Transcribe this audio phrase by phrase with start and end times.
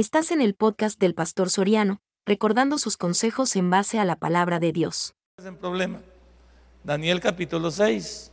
[0.00, 4.58] Estás en el podcast del Pastor Soriano, recordando sus consejos en base a la palabra
[4.58, 5.12] de Dios.
[5.44, 6.00] En problema.
[6.82, 8.32] Daniel capítulo 6.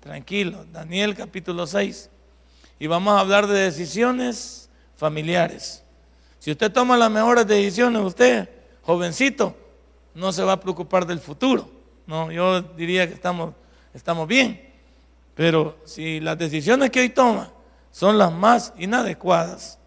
[0.00, 2.08] Tranquilo, Daniel capítulo 6.
[2.78, 5.84] Y vamos a hablar de decisiones familiares.
[6.38, 8.48] Si usted toma las mejores decisiones, usted,
[8.80, 9.54] jovencito,
[10.14, 11.68] no se va a preocupar del futuro.
[12.06, 13.52] No, yo diría que estamos,
[13.92, 14.72] estamos bien.
[15.34, 17.52] Pero si las decisiones que hoy toma
[17.90, 19.78] son las más inadecuadas,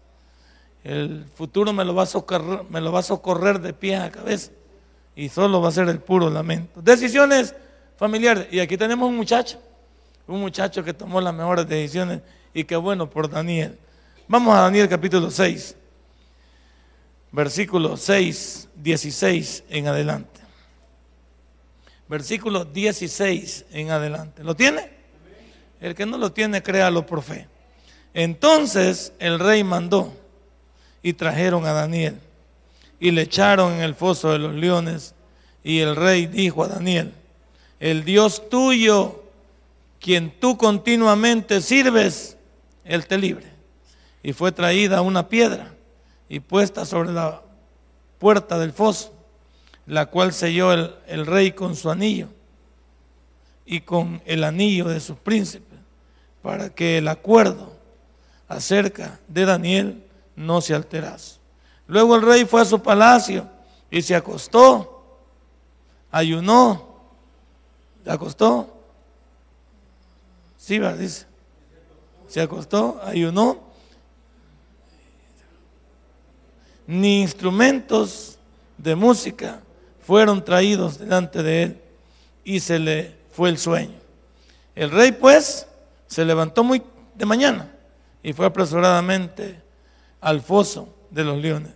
[0.86, 4.52] el futuro me lo va a socorrer, de pie a cabeza
[5.16, 6.80] y solo va a ser el puro lamento.
[6.80, 7.56] Decisiones
[7.96, 8.46] familiares.
[8.52, 9.60] Y aquí tenemos un muchacho,
[10.28, 12.20] un muchacho que tomó las mejores decisiones
[12.54, 13.76] y qué bueno por Daniel.
[14.28, 15.76] Vamos a Daniel capítulo 6,
[17.32, 20.40] versículo 6, 16 en adelante.
[22.08, 24.44] Versículo 16 en adelante.
[24.44, 24.88] ¿Lo tiene?
[25.80, 27.48] El que no lo tiene, créalo por fe.
[28.14, 30.12] Entonces el rey mandó
[31.06, 32.18] y trajeron a Daniel
[32.98, 35.14] y le echaron en el foso de los leones.
[35.62, 37.14] Y el rey dijo a Daniel,
[37.78, 39.22] el Dios tuyo,
[40.00, 42.36] quien tú continuamente sirves,
[42.84, 43.46] Él te libre.
[44.24, 45.72] Y fue traída una piedra
[46.28, 47.40] y puesta sobre la
[48.18, 49.14] puerta del foso,
[49.86, 52.26] la cual selló el, el rey con su anillo
[53.64, 55.78] y con el anillo de sus príncipes,
[56.42, 57.76] para que el acuerdo
[58.48, 60.02] acerca de Daniel
[60.36, 61.40] no se alterase.
[61.88, 63.48] Luego el rey fue a su palacio
[63.90, 65.18] y se acostó,
[66.10, 67.00] ayunó,
[68.04, 68.76] se acostó,
[70.56, 71.26] sí, dice,
[72.28, 73.66] se acostó, ayunó,
[76.86, 78.38] ni instrumentos
[78.78, 79.60] de música
[80.00, 81.82] fueron traídos delante de él
[82.44, 83.98] y se le fue el sueño.
[84.74, 85.66] El rey pues
[86.06, 86.82] se levantó muy
[87.14, 87.72] de mañana
[88.22, 89.65] y fue apresuradamente
[90.20, 91.72] al foso de los leones.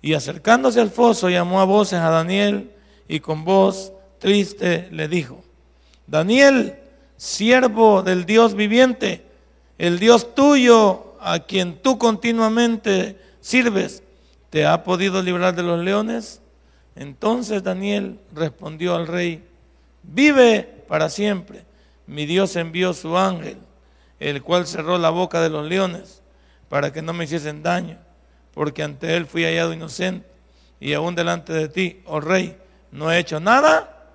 [0.00, 2.70] Y acercándose al foso llamó a voces a Daniel
[3.08, 5.42] y con voz triste le dijo,
[6.06, 6.78] Daniel,
[7.16, 9.24] siervo del Dios viviente,
[9.76, 14.02] el Dios tuyo a quien tú continuamente sirves,
[14.50, 16.40] ¿te ha podido librar de los leones?
[16.96, 19.44] Entonces Daniel respondió al rey,
[20.02, 21.64] vive para siempre.
[22.06, 23.58] Mi Dios envió su ángel,
[24.18, 26.22] el cual cerró la boca de los leones
[26.68, 27.98] para que no me hiciesen daño,
[28.54, 30.26] porque ante él fui hallado inocente
[30.80, 32.56] y aún delante de ti, oh rey,
[32.92, 34.06] no he hecho nada.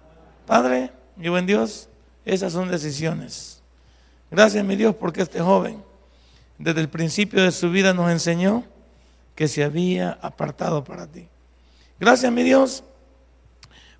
[0.45, 1.89] Padre, mi buen Dios,
[2.25, 3.61] esas son decisiones.
[4.31, 5.83] Gracias, mi Dios, porque este joven
[6.57, 8.63] desde el principio de su vida nos enseñó
[9.35, 11.27] que se había apartado para ti.
[11.99, 12.83] Gracias, mi Dios,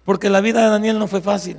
[0.05, 1.57] porque la vida de Daniel no fue fácil,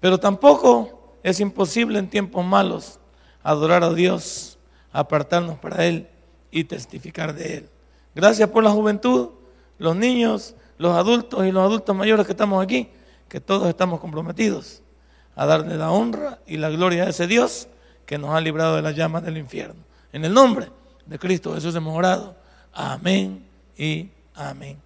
[0.00, 2.98] pero tampoco es imposible en tiempos malos
[3.42, 4.58] adorar a Dios
[4.92, 6.08] apartarnos para Él
[6.50, 7.68] y testificar de Él.
[8.14, 9.30] Gracias por la juventud,
[9.78, 12.88] los niños, los adultos y los adultos mayores que estamos aquí,
[13.28, 14.82] que todos estamos comprometidos
[15.36, 17.68] a darle la honra y la gloria a ese Dios
[18.04, 19.82] que nos ha librado de las llamas del infierno.
[20.12, 20.68] En el nombre
[21.06, 22.36] de Cristo Jesús hemos orado.
[22.72, 23.46] Amén
[23.76, 24.78] y amén.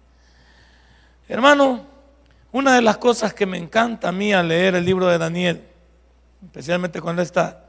[1.27, 1.85] Hermano,
[2.51, 5.63] una de las cosas que me encanta a mí al leer el libro de Daniel,
[6.43, 7.64] especialmente cuando está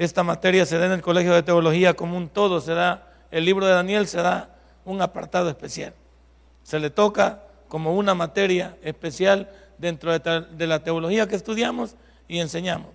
[0.00, 3.44] esta materia se da en el Colegio de Teología como un todo, se da, el
[3.44, 4.48] libro de Daniel se da
[4.86, 5.92] un apartado especial.
[6.62, 11.96] Se le toca como una materia especial dentro de, la teología que estudiamos
[12.28, 12.88] y enseñamos.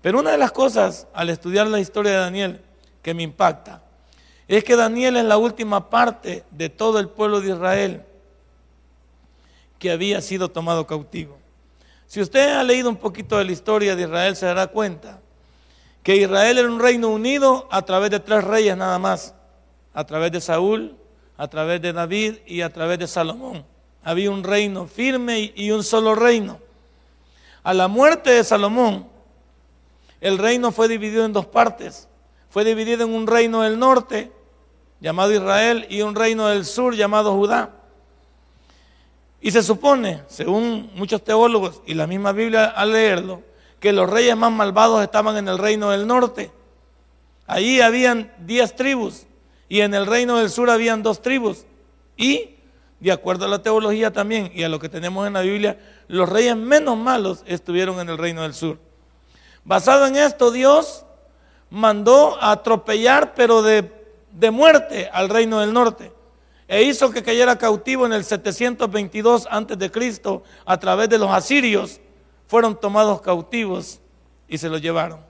[0.00, 2.60] Pero una de las cosas al estudiar la historia de Daniel
[3.02, 3.82] que me impacta
[4.46, 8.04] es que Daniel es la última parte de todo el pueblo de Israel
[9.80, 11.36] que había sido tomado cautivo.
[12.06, 15.18] Si usted ha leído un poquito de la historia de Israel, se dará cuenta
[16.02, 19.34] que Israel era un reino unido a través de tres reyes nada más,
[19.92, 20.96] a través de Saúl,
[21.36, 23.64] a través de David y a través de Salomón.
[24.02, 26.58] Había un reino firme y un solo reino.
[27.62, 29.06] A la muerte de Salomón,
[30.20, 32.08] el reino fue dividido en dos partes.
[32.50, 34.32] Fue dividido en un reino del norte,
[35.00, 37.70] llamado Israel, y un reino del sur, llamado Judá.
[39.40, 43.42] Y se supone, según muchos teólogos y la misma Biblia al leerlo,
[43.80, 46.50] que los reyes más malvados estaban en el reino del norte.
[47.46, 49.26] Allí habían diez tribus
[49.68, 51.64] y en el reino del sur habían dos tribus.
[52.16, 52.56] Y,
[53.00, 55.78] de acuerdo a la teología también y a lo que tenemos en la Biblia,
[56.08, 58.78] los reyes menos malos estuvieron en el reino del sur.
[59.64, 61.04] Basado en esto, Dios
[61.70, 63.92] mandó a atropellar, pero de,
[64.32, 66.12] de muerte, al reino del norte.
[66.66, 71.30] E hizo que cayera cautivo en el 722 antes de Cristo a través de los
[71.30, 72.00] asirios
[72.48, 74.00] fueron tomados cautivos
[74.48, 75.20] y se los llevaron.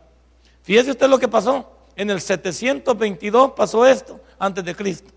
[0.62, 1.70] Fíjese usted lo que pasó.
[1.96, 5.10] En el 722 pasó esto, antes de Cristo.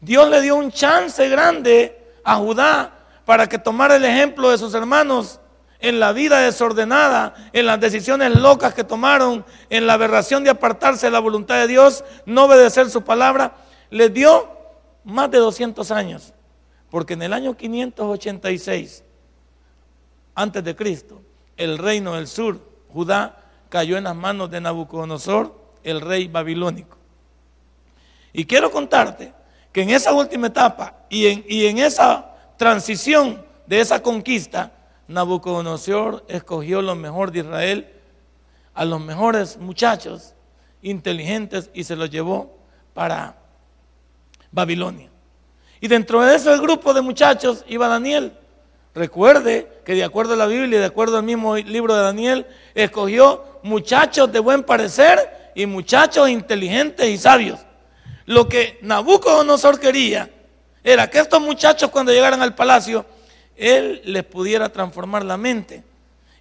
[0.00, 2.92] Dios le dio un chance grande a Judá
[3.24, 5.40] para que tomara el ejemplo de sus hermanos
[5.80, 11.06] en la vida desordenada, en las decisiones locas que tomaron, en la aberración de apartarse
[11.06, 13.56] de la voluntad de Dios, no obedecer su palabra,
[13.90, 14.48] le dio
[15.04, 16.34] más de 200 años.
[16.88, 19.02] Porque en el año 586,
[20.36, 21.22] antes de Cristo,
[21.56, 22.60] el reino del sur,
[22.92, 25.52] Judá, cayó en las manos de Nabucodonosor,
[25.82, 26.96] el rey babilónico.
[28.32, 29.32] Y quiero contarte
[29.72, 31.26] que en esa última etapa y
[31.66, 34.72] en, esa transición de esa conquista,
[35.08, 37.92] Nabucodonosor escogió lo mejor de Israel,
[38.74, 40.34] a los mejores muchachos
[40.82, 42.58] inteligentes y se los llevó
[42.92, 43.36] para
[44.52, 45.08] Babilonia.
[45.80, 48.36] Y dentro de ese grupo de muchachos iba Daniel.
[48.96, 52.46] Recuerde que de acuerdo a la Biblia y de acuerdo al mismo libro de Daniel,
[52.74, 57.60] escogió muchachos de buen parecer y muchachos inteligentes y sabios.
[58.24, 60.30] Lo que Nabucodonosor quería
[60.82, 63.04] era que estos muchachos cuando llegaran al palacio,
[63.54, 65.84] él les pudiera transformar la mente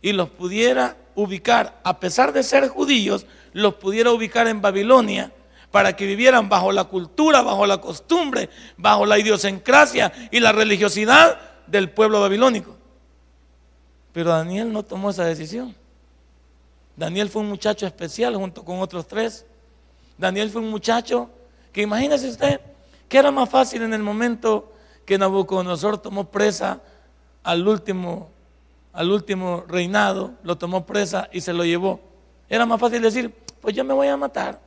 [0.02, 5.30] y los pudiera ubicar, a pesar de ser judíos, los pudiera ubicar en Babilonia
[5.72, 11.38] para que vivieran bajo la cultura, bajo la costumbre, bajo la idiosincrasia y la religiosidad
[11.68, 12.76] del pueblo babilónico.
[14.14, 15.76] Pero Daniel no tomó esa decisión.
[16.96, 19.46] Daniel fue un muchacho especial junto con otros tres.
[20.18, 21.30] Daniel fue un muchacho
[21.74, 22.62] que imagínese usted,
[23.10, 24.72] que era más fácil en el momento
[25.06, 26.80] que Nabucodonosor tomó presa
[27.44, 28.30] al último,
[28.94, 32.00] al último reinado, lo tomó presa y se lo llevó.
[32.50, 34.60] Era más fácil decir, pues yo me voy a matar.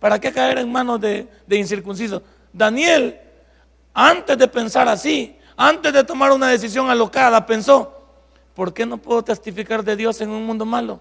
[0.00, 2.22] ¿Para qué caer en manos de, de incircuncisos?
[2.52, 3.20] Daniel,
[3.92, 7.92] antes de pensar así, antes de tomar una decisión alocada, pensó,
[8.54, 11.00] ¿por qué no puedo testificar de Dios en un mundo malo?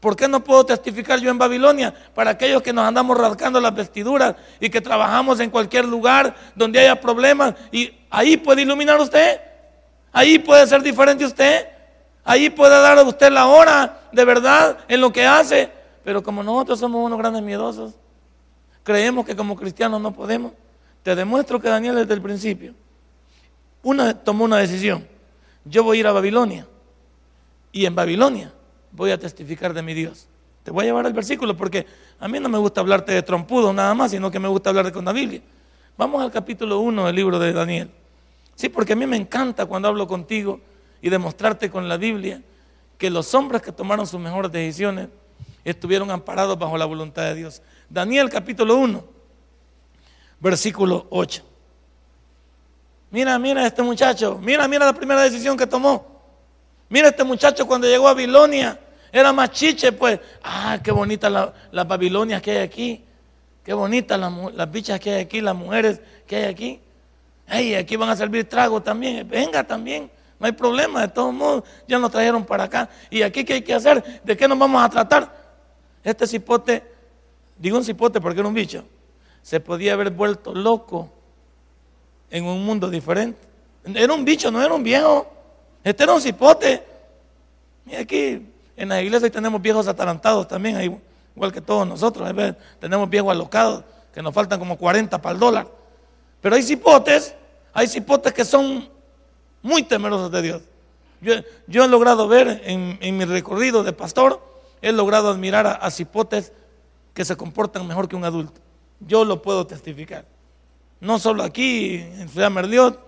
[0.00, 3.74] ¿Por qué no puedo testificar yo en Babilonia para aquellos que nos andamos rascando las
[3.74, 7.54] vestiduras y que trabajamos en cualquier lugar donde haya problemas?
[7.72, 9.40] Y ahí puede iluminar usted,
[10.12, 11.66] ahí puede ser diferente usted,
[12.22, 15.72] ahí puede dar a usted la hora de verdad en lo que hace.
[16.04, 17.94] Pero como nosotros somos unos grandes miedosos,
[18.84, 20.52] creemos que como cristianos no podemos.
[21.02, 22.74] Te demuestro que Daniel desde el principio
[23.86, 25.06] una, tomó una decisión.
[25.64, 26.66] Yo voy a ir a Babilonia.
[27.70, 28.52] Y en Babilonia
[28.90, 30.26] voy a testificar de mi Dios.
[30.64, 31.86] Te voy a llevar al versículo porque
[32.18, 34.90] a mí no me gusta hablarte de trompudo nada más, sino que me gusta hablar
[34.90, 35.40] con la Biblia.
[35.96, 37.90] Vamos al capítulo 1 del libro de Daniel.
[38.56, 40.60] Sí, porque a mí me encanta cuando hablo contigo
[41.00, 42.42] y demostrarte con la Biblia
[42.98, 45.10] que los hombres que tomaron sus mejores decisiones
[45.64, 47.62] estuvieron amparados bajo la voluntad de Dios.
[47.88, 49.04] Daniel capítulo 1,
[50.40, 51.55] versículo 8.
[53.10, 56.04] Mira, mira este muchacho, mira, mira la primera decisión que tomó.
[56.88, 58.78] Mira este muchacho cuando llegó a Babilonia,
[59.12, 60.20] era más chiche, pues.
[60.42, 63.02] Ah, qué bonita las la Babilonias que hay aquí.
[63.64, 66.80] Qué bonitas las, bichas que hay aquí, las mujeres que hay aquí.
[67.48, 69.28] Hey, aquí van a servir trago también.
[69.28, 70.10] Venga también.
[70.38, 72.88] No hay problema, de todos modos, ya nos trajeron para acá.
[73.10, 74.20] ¿Y aquí qué hay que hacer?
[74.22, 75.34] ¿De qué nos vamos a tratar?
[76.04, 76.84] Este cipote,
[77.56, 78.84] digo un cipote porque era un bicho,
[79.42, 81.10] se podía haber vuelto loco
[82.30, 83.38] en un mundo diferente.
[83.94, 85.26] Era un bicho, no era un viejo.
[85.84, 86.84] Este era un cipote.
[87.86, 88.46] Y aquí
[88.76, 91.00] en la iglesia tenemos viejos atarantados también,
[91.34, 92.28] igual que todos nosotros.
[92.80, 95.68] Tenemos viejos alocados que nos faltan como 40 para el dólar.
[96.40, 97.34] Pero hay cipotes,
[97.72, 98.88] hay cipotes que son
[99.62, 100.62] muy temerosos de Dios.
[101.20, 104.40] Yo, he logrado ver en, mi recorrido de pastor,
[104.82, 106.52] he logrado admirar a, cipotes
[107.14, 108.60] que se comportan mejor que un adulto.
[109.00, 110.24] Yo lo puedo testificar.
[111.00, 112.98] No solo aquí, en Ciudad Merliot,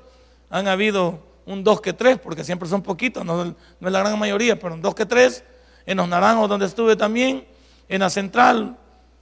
[0.51, 4.59] han habido un dos que tres, porque siempre son poquitos, no, es la gran mayoría,
[4.59, 5.45] pero un dos que tres.
[5.87, 7.47] En los naranjos donde estuve también,
[7.89, 8.77] en la central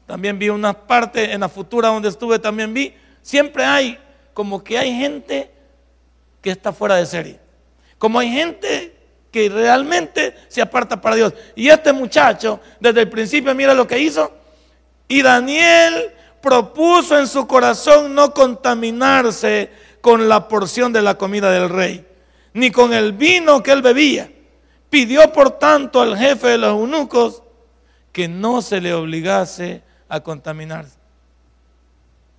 [0.07, 2.95] también vi una parte, en la futura donde estuve también vi.
[3.23, 3.99] Siempre hay,
[4.35, 5.51] como que hay gente
[6.41, 7.41] que está fuera de serie.
[7.99, 8.97] Como hay gente
[9.33, 11.35] que realmente se aparta para Dios.
[11.55, 14.33] Y este muchacho, desde el principio, mira lo que hizo.
[15.09, 21.69] Y Daniel propuso en su corazón no contaminarse con la porción de la comida del
[21.69, 22.07] rey
[22.57, 24.33] ni con el vino que él bebía.
[24.89, 27.43] Pidió por tanto al jefe de los eunucos
[28.13, 30.97] que no se le obligase a contaminarse.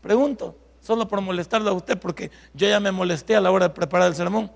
[0.01, 3.75] Pregunto, solo por molestarle a usted, porque yo ya me molesté a la hora de
[3.75, 4.51] preparar el sermón.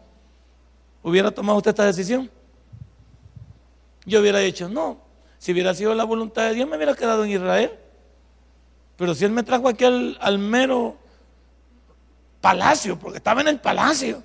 [1.03, 2.31] ¿Hubiera tomado usted esta decisión?
[4.03, 4.98] Yo hubiera dicho, no,
[5.38, 7.71] si hubiera sido la voluntad de Dios me hubiera quedado en Israel.
[8.98, 10.98] Pero si Él me trajo aquí al, mero
[12.39, 14.24] palacio, porque estaba en el palacio,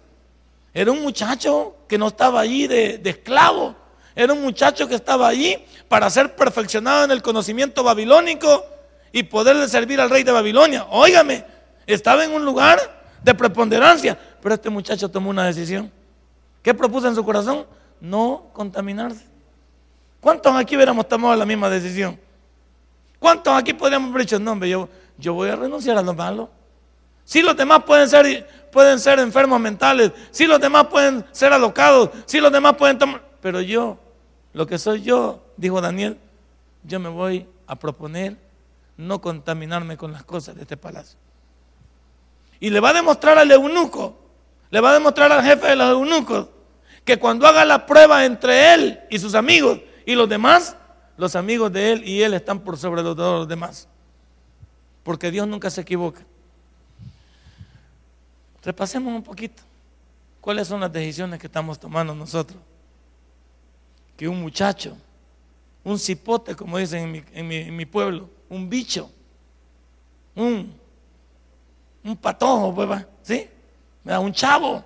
[0.73, 3.75] era un muchacho que no estaba allí de, esclavo.
[4.15, 5.57] Era un muchacho que estaba allí
[5.89, 8.65] para ser perfeccionado en el conocimiento babilónico
[9.13, 10.87] y poderle servir al rey de Babilonia.
[10.91, 11.45] Óigame,
[11.87, 12.79] Estaba en un lugar
[13.23, 15.91] de preponderancia, pero este muchacho tomó una decisión.
[16.63, 17.65] ¿Qué propuso en su corazón?
[18.01, 19.25] No contaminarse.
[20.21, 22.19] ¿Cuántos aquí hubiéramos tomado la misma decisión?
[23.27, 26.49] ¿Cuántos aquí podríamos haber dicho, no, hombre, yo, yo voy a renunciar a lo malo?
[27.25, 32.11] Si los demás pueden ser, pueden ser enfermos mentales, si los demás pueden ser alocados,
[32.25, 33.21] si los demás pueden tomar...
[33.41, 33.99] Pero yo,
[34.53, 36.21] lo que soy yo, dijo Daniel,
[36.85, 38.37] yo me voy a proponer
[38.97, 41.19] no contaminarme con las cosas de este palacio.
[42.61, 44.21] Y le va a demostrar al eunuco,
[44.71, 46.47] le va a demostrar al jefe de los eunucos,
[47.05, 50.77] que cuando haga la prueba entre él y sus amigos y los demás,
[51.17, 53.89] los amigos de él y él están por sobre los, los demás.
[55.03, 56.23] Porque Dios nunca se equivoca.
[58.63, 59.63] Repasemos un poquito.
[60.41, 62.59] ¿Cuáles son las decisiones que estamos tomando nosotros?
[64.17, 64.97] Que un muchacho,
[65.85, 69.11] un cipote, como dicen en mi, pueblo, un bicho,
[70.35, 70.73] un,
[72.05, 73.07] un patojo, pues.
[74.05, 74.85] Un chavo,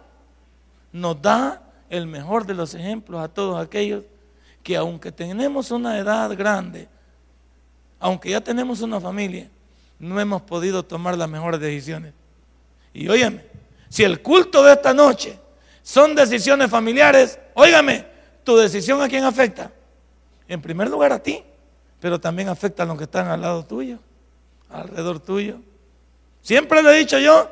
[0.93, 4.05] nos da el mejor de los ejemplos a todos aquellos
[4.63, 6.89] que aunque tenemos una edad grande,
[7.99, 9.49] aunque ya tenemos una familia,
[9.99, 12.15] no hemos podido tomar las mejores decisiones.
[12.93, 13.45] Y óyeme,
[13.89, 15.39] si el culto de esta noche
[15.83, 18.07] son decisiones familiares, óigame,
[18.45, 19.71] tu decisión a quién afecta.
[20.49, 21.45] En primer lugar a ti,
[22.01, 23.99] pero también afecta a los que están al lado tuyo,
[24.71, 25.59] alrededor tuyo.
[26.41, 27.51] Siempre le he dicho yo,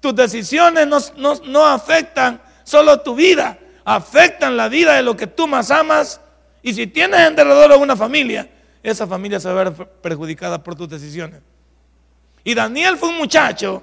[0.00, 0.98] tus decisiones no,
[1.44, 6.20] no afectan solo tu vida, afectan la vida de lo que tú más amas.
[6.62, 8.48] Y si tienes en derredor a una familia,
[8.82, 11.40] esa familia se va a ver perjudicada por tus decisiones.
[12.44, 13.82] Y Daniel fue un muchacho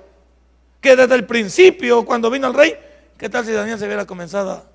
[0.81, 2.75] que desde el principio, cuando vino el rey,
[3.17, 4.65] ¿qué tal si Daniel se hubiera comenzado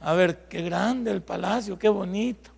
[0.00, 2.50] a, ver qué grande el palacio, qué bonito?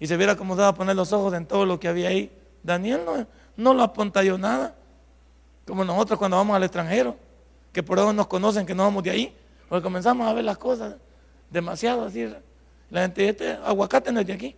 [0.00, 2.30] Y se hubiera acomodado a poner los ojos en todo lo que había ahí.
[2.62, 3.26] Daniel no,
[3.56, 4.74] no lo apuntalló nada,
[5.66, 7.16] como nosotros cuando vamos al extranjero,
[7.72, 9.36] que por eso nos conocen que no vamos de ahí,
[9.68, 10.94] porque comenzamos a ver las cosas
[11.50, 12.26] demasiado así.
[12.94, 14.54] La gente, este aguacate no es de aquí,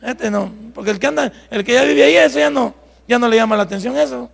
[0.00, 2.72] este no, porque el que anda, el que ya vive ahí, eso ya no,
[3.08, 4.30] ya no le llama la atención eso.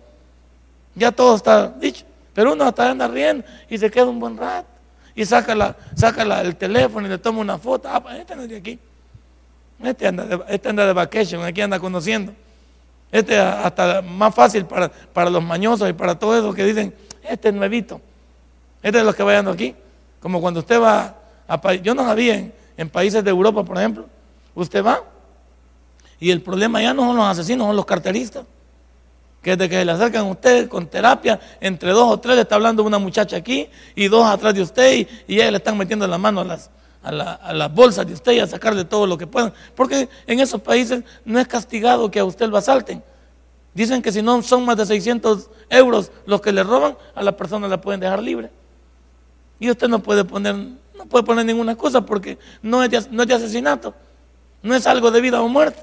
[0.93, 2.05] Ya todo está dicho.
[2.35, 4.67] Pero uno hasta anda riendo y se queda un buen rato.
[5.15, 7.89] Y saca, la, saca el teléfono y le toma una foto.
[7.91, 8.77] Ah, pues este no es de aquí.
[9.83, 12.31] Este anda de, este anda de vacation, aquí anda conociendo.
[13.11, 17.49] Este hasta más fácil para, para los mañosos y para todos esos que dicen, este
[17.49, 17.99] es nuevito.
[18.83, 19.73] Este es los que vayan aquí.
[20.19, 21.15] Como cuando usted va
[21.47, 24.05] a yo no sabía en, países de Europa, por ejemplo,
[24.55, 25.03] usted va
[26.19, 28.45] y el problema ya no son los asesinos, son los carteristas
[29.41, 32.55] que desde que le acercan a usted con terapia, entre dos o tres le está
[32.55, 36.17] hablando una muchacha aquí y dos atrás de usted y, ya le están metiendo la
[36.17, 36.69] mano a las,
[37.01, 39.53] a, las bolsas de usted y a sacarle todo lo que puedan.
[39.75, 43.01] Porque en esos países no es castigado que a usted lo asalten.
[43.73, 47.37] Dicen que si no son más de 600 euros los que le roban, a la
[47.37, 48.49] persona la pueden dejar libre.
[49.59, 50.55] Y usted no puede poner,
[50.99, 53.95] no puede poner ninguna cosa porque no es, de, no es asesinato,
[54.61, 55.81] no es algo de vida o muerte.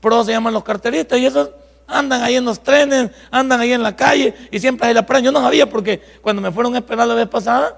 [0.00, 1.52] Por se llaman los carteristas y eso
[1.88, 5.22] Andan ahí en los trenes, andan ahí en la calle y siempre hay la paran.
[5.22, 7.76] Yo no sabía porque cuando me fueron a esperar la vez pasada,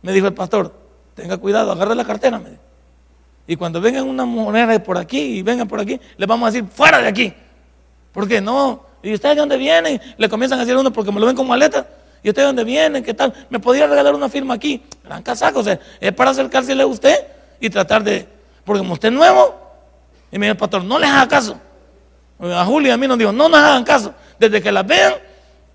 [0.00, 0.72] me dijo el pastor,
[1.14, 2.40] tenga cuidado, agarre la cartera.
[3.46, 6.68] Y cuando vengan unas mujeres por aquí y vengan por aquí, les vamos a decir,
[6.70, 7.34] fuera de aquí.
[8.12, 8.86] ¿Por qué no?
[9.02, 10.00] ¿Y ustedes de dónde vienen?
[10.16, 11.86] Le comienzan a decir uno porque me lo ven como maleta.
[12.24, 13.04] ¿Y ustedes de dónde vienen?
[13.04, 13.34] ¿Qué tal?
[13.50, 14.82] ¿Me podría regalar una firma aquí?
[15.04, 17.14] Gran casaco, o sea, es para acercársele a usted
[17.60, 18.26] y tratar de,
[18.64, 19.60] porque como usted es nuevo,
[20.32, 21.60] y me dijo el pastor, no les haga caso.
[22.40, 24.14] A Julio y a mí nos dijo, no nos hagan caso.
[24.38, 25.12] Desde que las vean,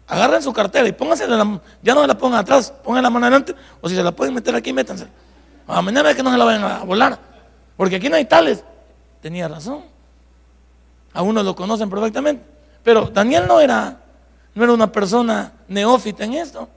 [0.08, 3.54] agarren su cartera y pónganse, la, ya no la pongan atrás, pongan la mano adelante,
[3.80, 5.06] o si se la pueden meter aquí, métanse.
[5.68, 7.20] A mañana que no se la vayan a volar,
[7.78, 8.64] porque aquí no hay tales.
[9.22, 9.84] Tenía razón.
[11.14, 12.44] A uno lo conocen perfectamente.
[12.82, 14.00] Pero Daniel no era,
[14.56, 16.68] no era una persona neófita en esto.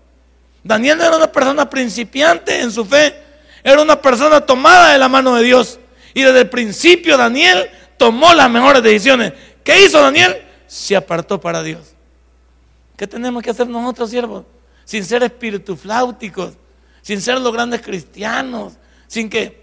[0.63, 3.21] Daniel era una persona principiante en su fe.
[3.65, 5.79] Era una persona tomada de la mano de Dios.
[6.15, 9.33] Y desde el principio Daniel tomó las mejores decisiones.
[9.65, 10.43] ¿Qué hizo Daniel?
[10.67, 11.95] Se apartó para Dios.
[12.97, 14.45] ¿Qué tenemos que hacer nosotros, siervos?
[14.85, 15.33] Sin ser
[15.81, 16.55] fláuticos,
[17.01, 18.75] sin ser los grandes cristianos,
[19.07, 19.63] sin que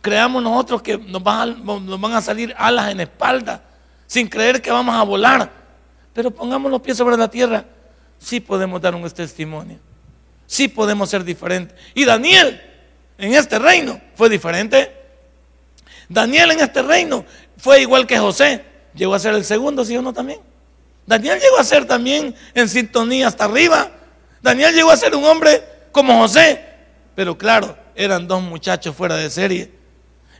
[0.00, 3.62] creamos nosotros que nos van, a, nos van a salir alas en espalda,
[4.06, 5.50] sin creer que vamos a volar.
[6.12, 7.64] Pero pongamos los pies sobre la tierra.
[8.20, 9.78] Sí podemos dar un testimonio.
[10.46, 11.76] Sí podemos ser diferentes.
[11.94, 12.60] Y Daniel
[13.18, 14.94] en este reino fue diferente.
[16.08, 17.24] Daniel en este reino
[17.56, 20.40] fue igual que José llegó a ser el segundo, ¿sí o no también?
[21.06, 23.90] Daniel llegó a ser también en sintonía hasta arriba.
[24.42, 26.64] Daniel llegó a ser un hombre como José.
[27.14, 29.72] Pero claro, eran dos muchachos fuera de serie.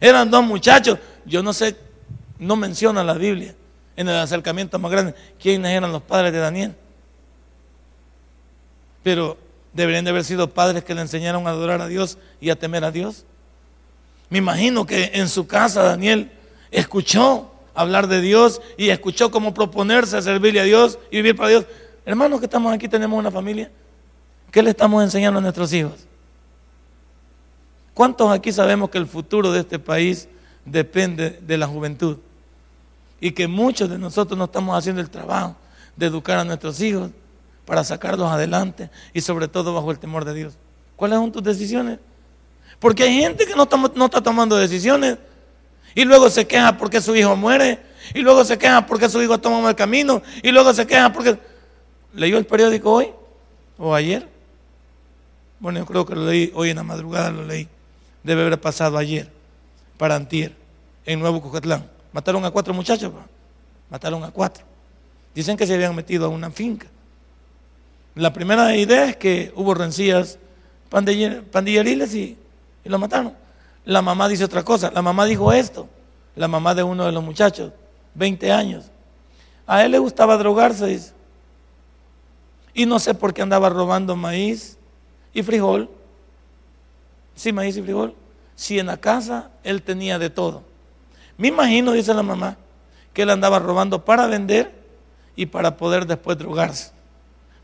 [0.00, 0.98] Eran dos muchachos.
[1.24, 1.76] Yo no sé,
[2.38, 3.54] no menciona la Biblia
[3.96, 6.74] en el acercamiento más grande quiénes eran los padres de Daniel.
[9.02, 9.36] Pero
[9.72, 12.84] deberían de haber sido padres que le enseñaron a adorar a Dios y a temer
[12.84, 13.24] a Dios.
[14.28, 16.30] Me imagino que en su casa Daniel
[16.70, 21.50] escuchó hablar de Dios y escuchó cómo proponerse a servirle a Dios y vivir para
[21.50, 21.66] Dios.
[22.04, 23.70] Hermanos que estamos aquí tenemos una familia.
[24.50, 26.06] ¿Qué le estamos enseñando a nuestros hijos?
[27.94, 30.28] ¿Cuántos aquí sabemos que el futuro de este país
[30.64, 32.18] depende de la juventud?
[33.20, 35.56] Y que muchos de nosotros no estamos haciendo el trabajo
[35.96, 37.10] de educar a nuestros hijos
[37.64, 40.54] para sacarlos adelante y sobre todo bajo el temor de Dios.
[40.96, 41.98] ¿Cuáles son tus decisiones?
[42.78, 43.64] Porque hay gente que no
[44.04, 45.18] está, tomando decisiones
[45.94, 47.78] y luego se queja porque su hijo muere
[48.14, 51.38] y luego se queja porque su hijo toma mal camino y luego se queja porque...
[52.12, 53.08] ¿Leyó el periódico hoy
[53.78, 54.28] o ayer?
[55.60, 57.68] Bueno, yo creo que lo leí hoy en la madrugada, lo leí.
[58.24, 59.30] Debe haber pasado ayer,
[59.96, 60.56] para Antier,
[61.06, 61.88] en Nuevo Cucatlán.
[62.12, 63.12] Mataron a cuatro muchachos,
[63.88, 64.64] mataron a cuatro.
[65.34, 66.88] Dicen que se habían metido a una finca.
[68.14, 70.38] La primera idea es que hubo rencillas
[70.90, 72.36] pandilleriles y,
[72.84, 73.34] lo mataron.
[73.84, 74.90] La mamá dice otra cosa.
[74.90, 75.88] La mamá dijo esto.
[76.34, 77.72] La mamá de uno de los muchachos,
[78.14, 78.90] 20 años.
[79.66, 81.00] A él le gustaba drogarse,
[82.74, 84.76] Y no sé por qué andaba robando maíz
[85.32, 85.88] y frijol.
[87.34, 88.14] Sí, maíz y frijol.
[88.56, 90.62] Si en la casa él tenía de todo.
[91.36, 92.56] Me imagino, dice la mamá,
[93.12, 94.72] que él andaba robando para vender
[95.36, 96.92] y para poder después drogarse.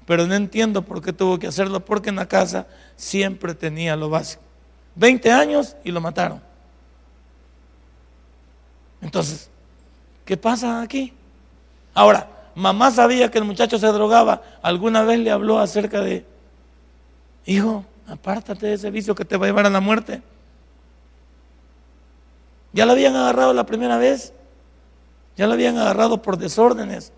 [0.07, 4.09] Pero no entiendo por qué tuvo que hacerlo, porque en la casa siempre tenía lo
[4.09, 4.43] básico.
[4.95, 6.41] 20 años y lo mataron.
[9.01, 9.51] Entonces,
[10.25, 11.13] ¿qué pasa aquí?
[11.93, 16.25] Ahora, mamá sabía que el muchacho se drogaba, alguna vez le habló acerca de,
[17.45, 20.23] hijo, apártate de ese vicio que te va a llevar a la muerte.
[22.73, 24.33] Ya lo habían agarrado la primera vez,
[25.37, 27.13] ya lo habían agarrado por desórdenes,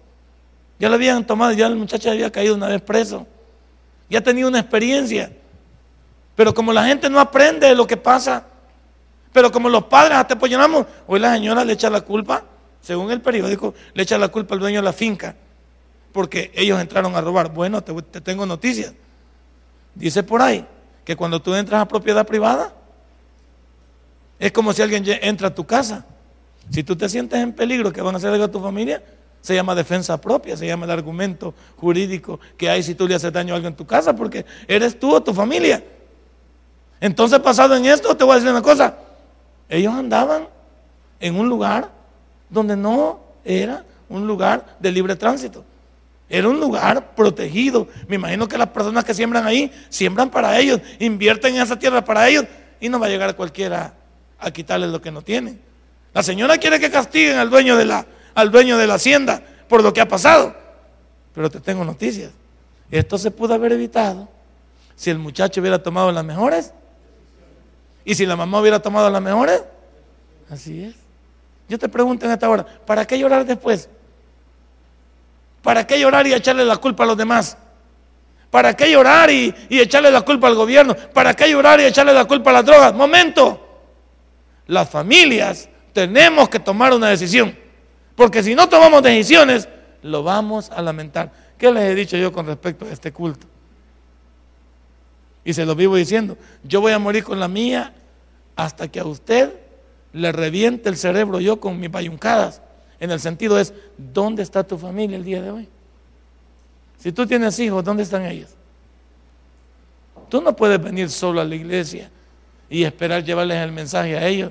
[0.78, 3.26] ya lo habían tomado, ya el muchacho había caído una vez preso,
[4.08, 5.32] ya tenía una experiencia.
[6.34, 8.44] Pero como la gente no aprende de lo que pasa,
[9.32, 12.44] pero como los padres hasta llenamos, hoy la señora le echa la culpa,
[12.80, 15.34] según el periódico, le echa la culpa al dueño de la finca,
[16.12, 17.52] porque ellos entraron a robar.
[17.52, 18.94] Bueno, te, te tengo noticias.
[19.94, 20.64] Dice por ahí
[21.04, 22.72] que cuando tú entras a propiedad privada,
[24.38, 26.06] es como si alguien entra a tu casa.
[26.70, 29.02] Si tú te sientes en peligro que van a hacer algo a tu familia,
[29.48, 33.32] se llama defensa propia, se llama el argumento jurídico que hay si tú le haces
[33.32, 35.82] daño a alguien en tu casa, porque eres tú o tu familia.
[37.00, 38.98] Entonces, pasado en esto, te voy a decir una cosa.
[39.70, 40.48] Ellos andaban
[41.18, 41.90] en un lugar
[42.50, 45.64] donde no era un lugar de libre tránsito.
[46.28, 47.88] Era un lugar protegido.
[48.06, 52.04] Me imagino que las personas que siembran ahí, siembran para ellos, invierten en esa tierra
[52.04, 52.44] para ellos
[52.80, 53.94] y no va a llegar cualquiera
[54.38, 55.58] a quitarles lo que no tienen.
[56.12, 58.04] La señora quiere que castiguen al dueño de la,
[58.38, 60.54] al dueño de la hacienda por lo que ha pasado.
[61.34, 62.30] Pero te tengo noticias.
[62.88, 64.28] Esto se pudo haber evitado
[64.94, 66.72] si el muchacho hubiera tomado las mejores
[68.04, 69.64] y si la mamá hubiera tomado las mejores.
[70.48, 70.94] Así es.
[71.68, 73.88] Yo te pregunto en esta hora, ¿para qué llorar después?
[75.60, 77.58] ¿Para qué llorar y echarle la culpa a los demás?
[78.52, 80.94] ¿Para qué llorar y, echarle la culpa al gobierno?
[81.12, 82.94] ¿Para qué llorar y echarle la culpa a las drogas?
[82.94, 83.64] Momento.
[84.68, 87.66] Las familias tenemos que tomar una decisión.
[88.18, 89.68] Porque si no tomamos decisiones,
[90.02, 91.30] lo vamos a lamentar.
[91.56, 93.46] ¿Qué les he dicho yo con respecto a este culto?
[95.44, 97.94] Y se lo vivo diciendo, yo voy a morir con la mía
[98.56, 99.54] hasta que a usted
[100.12, 102.60] le reviente el cerebro yo con mis bayuncadas.
[102.98, 105.68] En el sentido es, ¿dónde está tu familia el día de hoy?
[106.98, 108.50] Si tú tienes hijos, ¿dónde están ellos?
[110.28, 112.10] Tú no puedes venir solo a la iglesia
[112.68, 114.50] y esperar llevarles el mensaje a ellos.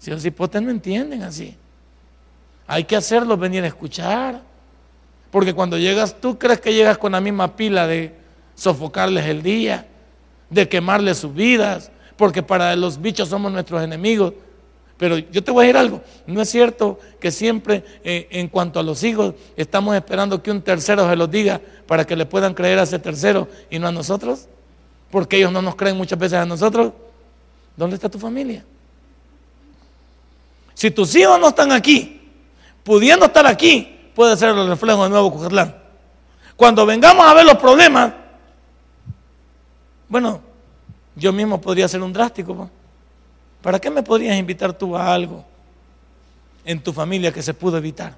[0.00, 1.56] Si los hipotes no entienden así.
[2.66, 4.40] Hay que hacerlos venir a escuchar.
[5.30, 8.14] Porque cuando llegas, tú crees que llegas con la misma pila de
[8.54, 9.86] sofocarles el día,
[10.50, 14.34] de quemarles sus vidas, porque para los bichos somos nuestros enemigos.
[14.98, 18.78] Pero yo te voy a decir algo, no es cierto que siempre eh, en cuanto
[18.78, 22.54] a los hijos estamos esperando que un tercero se los diga para que le puedan
[22.54, 24.48] creer a ese tercero y no a nosotros,
[25.10, 26.92] porque ellos no nos creen muchas veces a nosotros.
[27.76, 28.64] ¿Dónde está tu familia?
[30.74, 32.21] Si tus hijos no están aquí,
[32.84, 35.76] pudiendo estar aquí, puede ser el reflejo de Nuevo Cujatlán.
[36.56, 38.12] Cuando vengamos a ver los problemas,
[40.08, 40.40] bueno,
[41.16, 42.70] yo mismo podría ser un drástico.
[43.60, 45.44] ¿Para qué me podrías invitar tú a algo
[46.64, 48.14] en tu familia que se pudo evitar?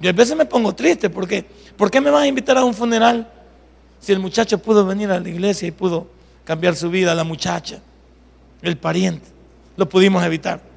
[0.00, 1.44] Y a veces me pongo triste porque,
[1.76, 3.30] ¿por qué me vas a invitar a un funeral
[4.00, 6.06] si el muchacho pudo venir a la iglesia y pudo
[6.44, 7.80] cambiar su vida, la muchacha,
[8.62, 9.26] el pariente?
[9.76, 10.67] Lo pudimos evitar.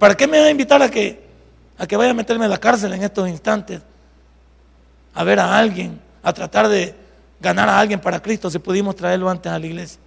[0.00, 1.22] ¿Para qué me vas a invitar a que,
[1.78, 3.80] a que vaya a meterme en la cárcel en estos instantes?
[5.14, 6.96] A ver a alguien, a tratar de,
[7.40, 10.00] ganar a alguien para Cristo si pudimos traerlo antes a la iglesia?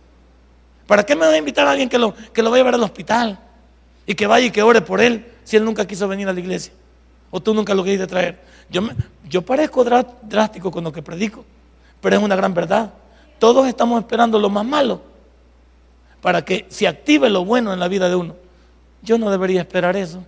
[0.88, 2.76] ¿Para qué me voy a invitar a alguien que lo, que lo va a llevar
[2.76, 3.40] al hospital
[4.06, 6.40] y que vaya y que ore por él si él nunca quiso venir a la
[6.40, 6.74] iglesia?
[7.32, 8.40] ¿O tú nunca lo quisiste traer?
[8.70, 8.82] Yo,
[9.28, 11.44] yo parezco drástico con lo que predico,
[12.00, 12.94] pero es una gran verdad.
[13.40, 15.02] Todos estamos esperando lo más malo
[16.22, 18.36] para que se active lo bueno en la vida de uno.
[19.04, 20.24] Yo no debería esperar eso.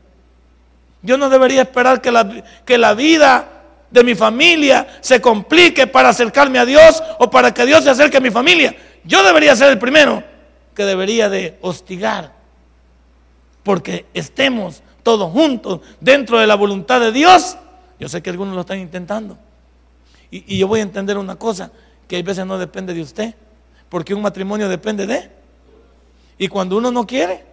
[1.01, 3.47] Yo no debería esperar que la, que la vida
[3.89, 8.17] de mi familia se complique para acercarme a Dios o para que Dios se acerque
[8.17, 8.75] a mi familia.
[9.03, 10.23] Yo debería ser el primero
[10.73, 12.33] que debería de hostigar.
[13.63, 17.57] Porque estemos todos juntos dentro de la voluntad de Dios.
[17.99, 19.37] Yo sé que algunos lo están intentando.
[20.29, 21.71] Y, y yo voy a entender una cosa,
[22.07, 23.35] que a veces no depende de usted.
[23.87, 25.31] Porque un matrimonio depende de...
[26.37, 27.45] Y cuando uno no quiere,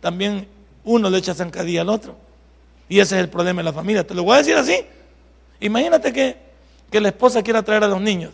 [0.00, 0.48] también
[0.84, 2.16] uno le echa zancadilla al otro.
[2.88, 4.06] Y ese es el problema de la familia.
[4.06, 4.84] Te lo voy a decir así.
[5.60, 6.36] Imagínate que,
[6.90, 8.32] que la esposa quiera traer a los niños,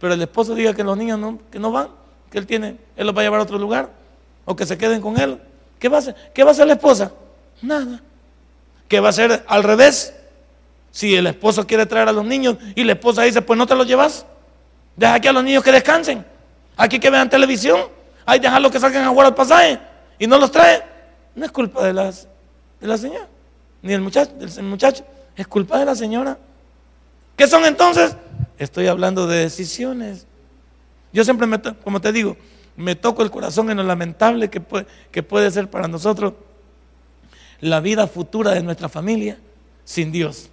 [0.00, 1.88] pero el esposo diga que los niños no, que no van,
[2.30, 3.90] que él tiene, él los va a llevar a otro lugar,
[4.44, 5.38] o que se queden con él.
[5.78, 6.16] ¿Qué va a hacer?
[6.34, 7.12] ¿Qué va a hacer la esposa?
[7.60, 8.00] Nada.
[8.88, 10.14] ¿Qué va a hacer al revés?
[10.90, 13.74] Si el esposo quiere traer a los niños y la esposa dice, pues no te
[13.74, 14.24] los llevas,
[14.96, 16.24] deja aquí a los niños que descansen,
[16.76, 17.82] aquí que vean televisión,
[18.24, 19.78] hay dejarlos que salgan a jugar al pasaje
[20.18, 20.82] y no los trae,
[21.38, 23.28] no es culpa de, de la señora,
[23.82, 25.04] ni del muchacho, del muchacho.
[25.36, 26.36] Es culpa de la señora.
[27.36, 28.16] ¿Qué son entonces?
[28.58, 30.26] Estoy hablando de decisiones.
[31.12, 32.36] Yo siempre, me como te digo,
[32.76, 36.34] me toco el corazón en lo lamentable que puede, que puede ser para nosotros
[37.60, 39.38] la vida futura de nuestra familia
[39.84, 40.50] sin Dios.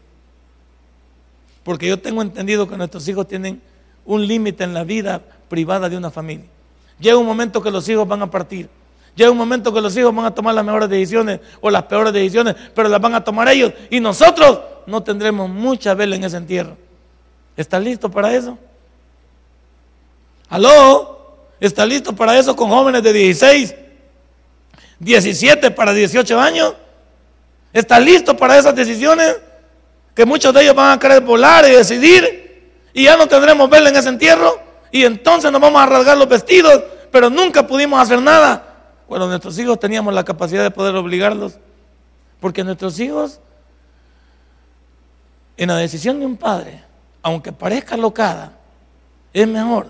[1.63, 3.61] Porque yo tengo entendido que nuestros hijos tienen
[4.05, 6.45] un límite en la vida privada de una familia.
[6.99, 8.69] Llega un momento que los hijos van a partir.
[9.15, 12.11] Llega un momento que los hijos van a tomar las mejores decisiones o las peores
[12.11, 13.71] decisiones, pero las van a tomar ellos.
[13.89, 16.75] Y nosotros no tendremos mucha vela en ese entierro.
[17.55, 18.57] ¿Estás listo para eso?
[20.49, 21.15] ¿Aló?
[21.59, 23.75] ¿Estás listo para eso con jóvenes de 16,
[24.99, 26.73] 17 para 18 años?
[27.71, 29.37] ¿Estás listo para esas decisiones?
[30.13, 32.45] Que muchos de ellos van a querer volar y decidir
[32.93, 34.59] y ya no tendremos vela en ese entierro
[34.91, 38.74] y entonces nos vamos a rasgar los vestidos, pero nunca pudimos hacer nada.
[39.07, 41.59] Cuando nuestros hijos teníamos la capacidad de poder obligarlos,
[42.39, 43.39] porque nuestros hijos
[45.57, 46.83] en la decisión de un padre,
[47.21, 48.57] aunque parezca locada,
[49.33, 49.89] es mejor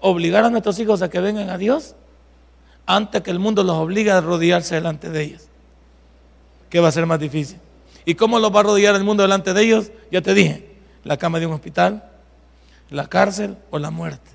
[0.00, 1.94] obligar a nuestros hijos a que vengan a Dios
[2.86, 5.42] antes que el mundo los obligue a rodearse delante de ellos.
[6.68, 7.58] ¿Qué va a ser más difícil?
[8.04, 9.90] ¿Y cómo los va a rodear el mundo delante de ellos?
[10.10, 12.10] Ya te dije, la cama de un hospital,
[12.90, 14.30] la cárcel o la muerte.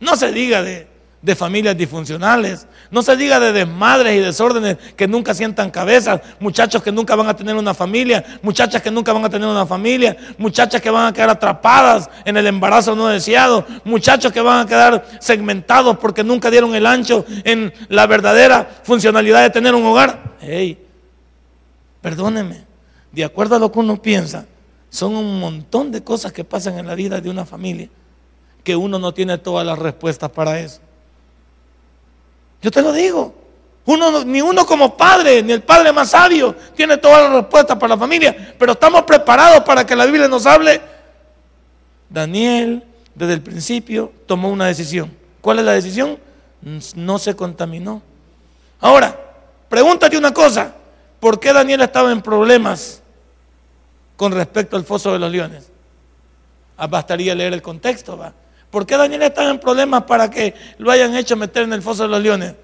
[0.00, 0.88] No se diga de
[1.24, 2.66] de familias disfuncionales.
[2.90, 7.28] No se diga de desmadres y desórdenes que nunca sientan cabezas, muchachos que nunca van
[7.28, 11.06] a tener una familia, muchachas que nunca van a tener una familia, muchachas que van
[11.06, 16.22] a quedar atrapadas en el embarazo no deseado, muchachos que van a quedar segmentados porque
[16.22, 20.36] nunca dieron el ancho en la verdadera funcionalidad de tener un hogar.
[20.40, 20.78] Hey,
[22.02, 22.66] perdóneme,
[23.12, 24.44] de acuerdo a lo que uno piensa,
[24.90, 27.88] son un montón de cosas que pasan en la vida de una familia
[28.62, 30.80] que uno no tiene todas las respuestas para eso.
[32.64, 33.34] Yo te lo digo.
[33.84, 37.94] Uno, ni uno como padre, ni el padre más sabio, tiene todas las respuestas para
[37.94, 40.80] la familia, pero estamos preparados para que la Biblia nos hable.
[42.08, 42.82] Daniel,
[43.14, 45.14] desde el principio, tomó una decisión.
[45.42, 46.18] ¿Cuál es la decisión?
[46.94, 48.00] No se contaminó.
[48.80, 49.14] Ahora,
[49.68, 50.74] pregúntate una cosa,
[51.20, 53.02] ¿por qué Daniel estaba en problemas
[54.16, 55.68] con respecto al foso de los leones?
[56.78, 58.32] Ah, bastaría leer el contexto, va.
[58.74, 62.02] ¿Por qué Daniel estaba en problemas para que lo hayan hecho meter en el foso
[62.02, 62.54] de los leones?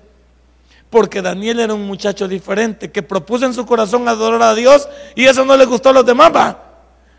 [0.90, 5.26] Porque Daniel era un muchacho diferente que propuso en su corazón adorar a Dios y
[5.26, 6.56] eso no le gustó a los demás.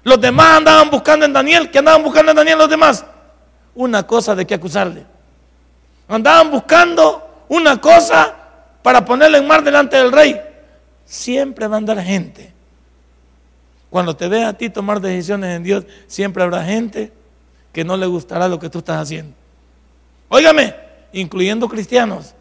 [0.04, 1.72] Los demás andaban buscando en Daniel.
[1.72, 3.06] ¿Qué andaban buscando en Daniel los demás?
[3.76, 5.06] Una cosa de qué acusarle.
[6.10, 8.36] Andaban buscando una cosa
[8.84, 10.38] para ponerle en mar delante del rey.
[11.06, 12.54] Siempre va a andar gente.
[13.90, 17.21] Cuando te vea a ti tomar decisiones en Dios, siempre habrá gente
[17.72, 19.34] que no le gustará lo que tú estás haciendo.
[20.30, 20.76] Óigame,
[21.14, 22.34] incluyendo cristianos.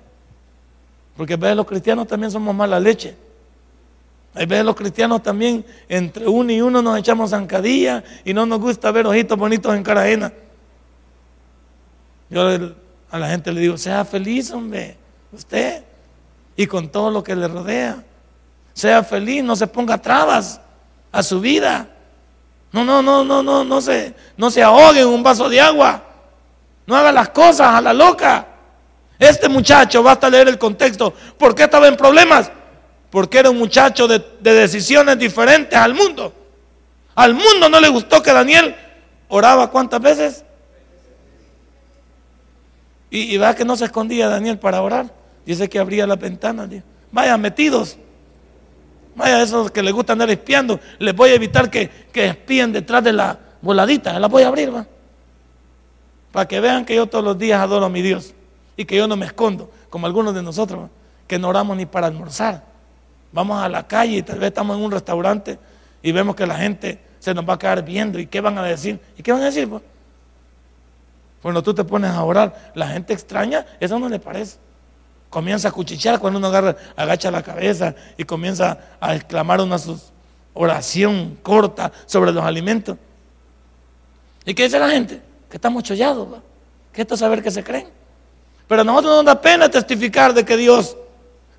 [1.17, 3.17] Porque a veces los cristianos también somos mala leche.
[4.35, 8.61] A veces los cristianos también, entre uno y uno, nos echamos zancadilla y no nos
[8.61, 10.33] gusta ver ojitos bonitos en cara ajena.
[12.29, 12.49] Yo
[13.11, 14.97] a la gente le digo, sea feliz, hombre,
[15.33, 15.83] usted,
[16.57, 18.05] y con todo lo que le rodea.
[18.73, 20.61] Sea feliz, no se ponga trabas
[21.11, 21.89] a su vida.
[22.73, 26.03] No, no, no, no, no, no se, no se ahogue en un vaso de agua.
[26.87, 28.47] No haga las cosas a la loca.
[29.19, 32.51] Este muchacho, basta leer el contexto, ¿por qué estaba en problemas?
[33.11, 36.33] Porque era un muchacho de, de decisiones diferentes al mundo.
[37.15, 38.75] Al mundo no le gustó que Daniel
[39.29, 40.45] oraba cuántas veces.
[43.11, 45.13] Y, y va que no se escondía Daniel para orar.
[45.45, 46.69] Dice que abría la ventana.
[47.11, 47.99] Vaya, metidos.
[49.15, 50.81] Vaya, esos que les gusta andar espiando.
[50.99, 54.19] Les voy a evitar que, que espíen detrás de la voladita.
[54.19, 54.87] La voy a abrir, va.
[56.33, 58.35] Para que vean que yo todos los días adoro a mi Dios.
[58.77, 60.89] Y que yo no me escondo, como algunos de nosotros,
[61.27, 62.65] que no oramos ni para almorzar.
[63.33, 65.59] Vamos a la calle y tal vez estamos en un restaurante
[66.03, 68.19] y vemos que la gente se nos va a quedar viendo.
[68.19, 68.99] ¿Y qué van a decir?
[69.19, 69.69] ¿Y qué van a decir?
[69.69, 69.83] Pues?
[71.43, 74.59] Cuando tú te pones a orar, la gente extraña, eso no le parece.
[75.31, 79.77] Comienza a cuchichear cuando uno agarra, agacha la cabeza y comienza a exclamar una
[80.53, 82.99] oración corta sobre los alimentos.
[84.45, 85.23] ¿Y qué dice la gente?
[85.49, 86.29] Que estamos chollados,
[86.93, 87.89] que esto es saber que se creen.
[88.67, 90.97] Pero a nosotros nos da pena testificar de que Dios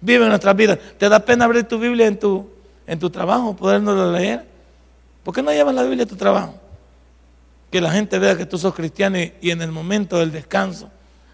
[0.01, 0.77] vive en nuestras vidas.
[0.97, 2.49] ¿Te da pena abrir tu Biblia en tu,
[2.87, 4.45] en tu trabajo, podernos leer?
[5.23, 6.55] ¿Por qué no llevas la Biblia a tu trabajo?
[7.69, 10.89] Que la gente vea que tú sos cristiano y, en el momento del descanso,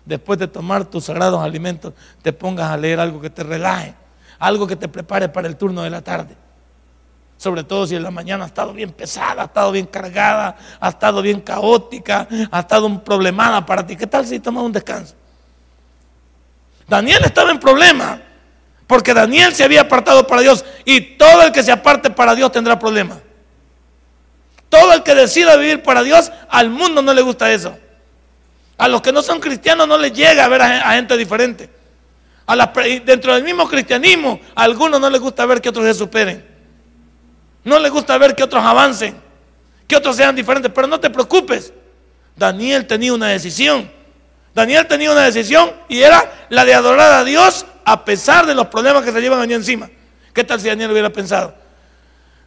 [0.07, 3.93] después de tomar tus sagrados alimentos, te pongas a leer algo que te relaje,
[4.39, 6.35] algo que te prepare para el turno de la tarde.
[7.37, 10.89] Sobre todo si en la mañana ha estado bien pesada, ha estado bien cargada, ha
[10.89, 13.95] estado bien caótica, ha estado un problemada para ti.
[13.95, 15.13] ¿Qué tal si tomas un descanso?
[16.87, 18.21] Daniel estaba en problema
[18.87, 22.51] porque Daniel se había apartado para Dios y todo el que se aparte para Dios
[22.51, 23.19] tendrá problemas.
[24.69, 27.77] Todo el que decida vivir para Dios, al mundo no le gusta eso.
[28.77, 31.69] A los que no son cristianos no les llega a ver a, gente diferente.
[33.05, 36.45] Dentro del mismo cristianismo, a algunos no les gusta ver que otros se superen.
[37.63, 39.15] No les gusta ver que otros avancen,
[39.87, 40.71] que otros sean diferentes.
[40.73, 41.73] Pero no te preocupes.
[42.35, 43.91] Daniel tenía una decisión.
[44.53, 48.67] Daniel tenía una decisión y era la de adorar a Dios a pesar de los
[48.67, 49.89] problemas que se llevan allí encima.
[50.33, 51.55] ¿Qué tal si Daniel hubiera pensado?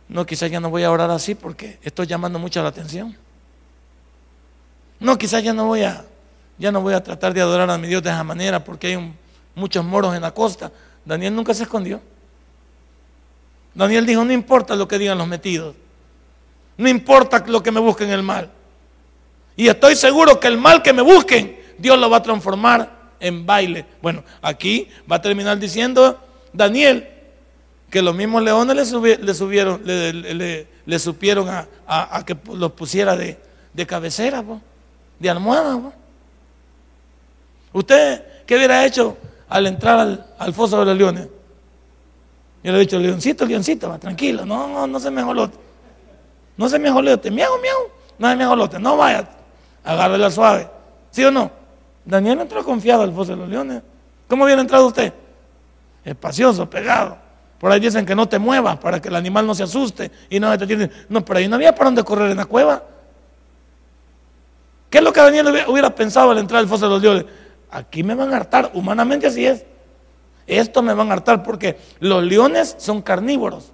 [0.09, 3.17] No, quizás ya no voy a orar así porque estoy llamando mucho la atención.
[4.99, 6.05] No, quizás ya no voy a,
[6.61, 9.15] ya no voy a tratar de adorar a mi Dios de esa manera porque hay
[9.55, 10.71] muchos moros en la costa.
[11.05, 12.01] Daniel nunca se escondió.
[13.75, 15.75] Daniel dijo, no importa lo que digan los metidos.
[16.77, 18.51] No importa lo que me busquen el mal.
[19.57, 23.47] Y estoy seguro que el mal que me busquen, Dios lo va a transformar en
[23.47, 23.87] baile.
[24.03, 26.21] Bueno, aquí va a terminar diciendo
[26.53, 27.09] Daniel,
[27.91, 33.39] que los mismos leones le, subieron, le, supieron a, que los pusiera de,
[33.87, 34.45] cabecera,
[35.19, 35.93] de almohada.
[37.73, 39.17] ¿Usted qué hubiera hecho
[39.49, 41.29] al entrar al, foso de los leones?
[42.63, 45.57] Yo le he dicho, leoncito, leoncito, tranquilo, no, no, no se me jolote.
[46.57, 49.29] No se me jolote, miau, miau, no se me jolote, no vaya,
[49.83, 50.69] agárrela suave.
[51.11, 51.51] ¿Sí o no?
[52.05, 53.83] Daniel entró confiado al foso de los leones.
[54.29, 55.13] ¿Cómo hubiera entrado usted?
[56.05, 57.17] Espacioso, pegado.
[57.59, 60.41] Por ahí dicen que no te muevas para que el animal no se asuste y
[60.41, 60.91] no te tiene.
[61.09, 62.83] No, pero ahí no había para dónde correr en la cueva.
[64.89, 67.25] ¿Qué es lo que Daniel hubiera pensado al entrar al foso de los leones?
[67.71, 69.65] Aquí me van a hartar, humanamente así es.
[70.47, 73.73] Esto me van a hartar porque los leones son carnívoros.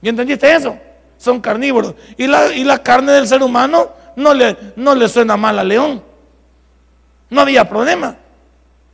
[0.00, 0.78] ¿Y entendiste eso?
[1.18, 1.94] Son carnívoros.
[2.16, 5.68] Y la, y la carne del ser humano no le, no le suena mal al
[5.68, 6.02] león.
[7.28, 8.16] No había problema.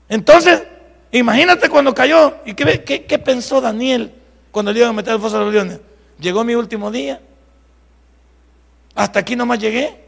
[0.09, 0.63] Entonces,
[1.13, 2.37] Imagínate cuando cayó.
[2.45, 4.13] ¿Y qué, qué, pensó Daniel
[4.51, 5.81] cuando le iban a meter el foso de los leones?
[6.19, 7.21] Llegó mi último día.
[8.95, 10.03] Hasta aquí nomás llegué.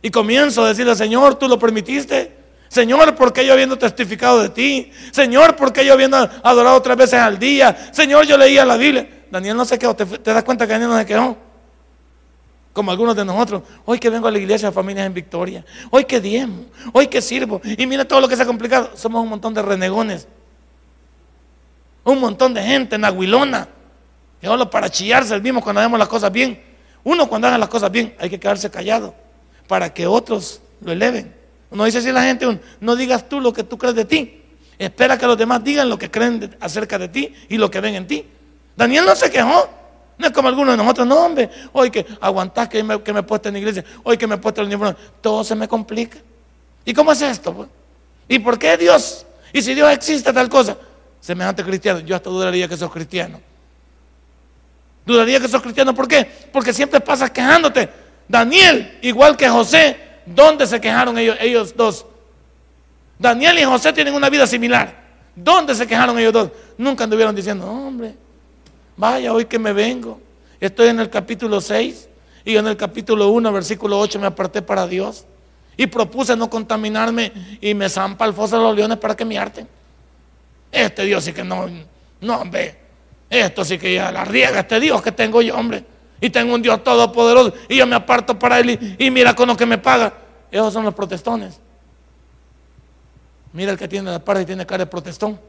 [0.00, 2.38] Y comienzo a decirle, Señor, tú lo permitiste.
[2.70, 4.92] Señor, porque yo habiendo testificado de ti.
[5.10, 7.90] Señor, porque yo habiendo adorado tres veces al día.
[7.92, 9.24] Señor, yo leía la Biblia.
[9.30, 9.94] Daniel no se quedó.
[9.94, 11.36] ¿Te, te das cuenta que Daniel no se quedó?
[12.72, 13.62] como algunos de nosotros.
[13.84, 15.64] Hoy que vengo a la iglesia de familias en victoria.
[15.90, 16.66] Hoy que diezmo.
[16.92, 17.60] Hoy que sirvo.
[17.64, 18.92] Y mira todo lo que se ha complicado.
[18.94, 20.28] Somos un montón de renegones.
[22.04, 23.68] Un montón de gente en Aguilona.
[24.40, 26.62] Y solo para chillarse el mismo cuando hagamos las cosas bien.
[27.02, 29.14] Uno cuando haga las cosas bien hay que quedarse callado
[29.66, 31.39] para que otros lo eleven.
[31.70, 34.42] Uno dice así la gente, no digas tú lo que tú crees de ti.
[34.78, 37.94] Espera que los demás digan lo que creen acerca de ti y lo que ven
[37.94, 38.26] en ti.
[38.76, 39.68] Daniel no se quejó.
[40.16, 41.48] No es como algunos de nosotros, no, hombre.
[41.72, 44.34] Hoy que aguantás que me, que me he puesto en la iglesia, hoy que me
[44.34, 46.18] he puesto en el uniforme, todo se me complica.
[46.84, 47.54] ¿Y cómo es esto?
[47.54, 47.68] Pues?
[48.28, 49.24] ¿Y por qué Dios?
[49.52, 50.76] ¿Y si Dios existe tal cosa?
[51.20, 53.40] Semejante cristiano, yo hasta dudaría que sos cristiano.
[55.04, 56.30] Dudaría que sos cristiano, ¿por qué?
[56.52, 57.88] Porque siempre pasas quejándote.
[58.28, 62.06] Daniel, igual que José, ¿dónde se quejaron ellos, ellos dos?
[63.18, 65.00] Daniel y José tienen una vida similar.
[65.34, 66.50] ¿Dónde se quejaron ellos dos?
[66.78, 68.14] Nunca anduvieron diciendo, hombre,
[69.00, 70.20] Vaya, hoy que me vengo.
[70.60, 72.06] Estoy en el capítulo 6
[72.44, 75.24] y en el capítulo 1, versículo 8 me aparté para Dios.
[75.78, 79.38] Y propuse no contaminarme y me zampa el foso de los leones para que me
[79.38, 79.66] harten.
[80.70, 81.66] Este Dios sí que no,
[82.20, 82.78] no, hombre.
[83.30, 85.82] Esto sí que ya la riega, este Dios que tengo yo, hombre.
[86.20, 89.56] Y tengo un Dios todopoderoso y yo me aparto para Él y, mira con lo
[89.56, 90.12] que me paga.
[90.50, 91.58] Esos son los protestones.
[93.52, 95.40] Mira el que tiene la parte y tiene cara de protestón.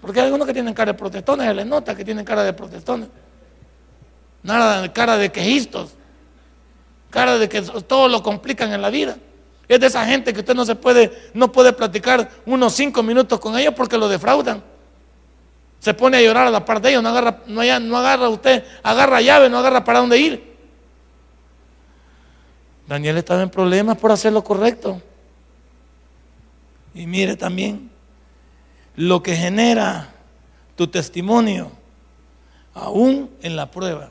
[0.00, 2.52] Porque hay algunos que tienen cara de protestones, se les nota que tienen cara de
[2.52, 3.08] protestones.
[4.42, 5.94] Nada de cara de quejistos.
[7.08, 9.16] Cara de que todo lo complican en la vida.
[9.66, 13.40] Es de esa gente que usted no se puede, no puede platicar unos cinco minutos
[13.40, 14.62] con ellos porque lo defraudan.
[15.84, 17.60] Se pone a llorar a la parte de ellos, no agarra, no,
[17.98, 20.56] agarra usted, agarra llave, no agarra para dónde ir.
[22.88, 25.02] Daniel estaba en problemas por hacer lo correcto.
[26.94, 27.90] Y mire también
[28.96, 30.10] lo que genera
[30.74, 31.70] tu testimonio,
[32.72, 34.10] aún en la prueba.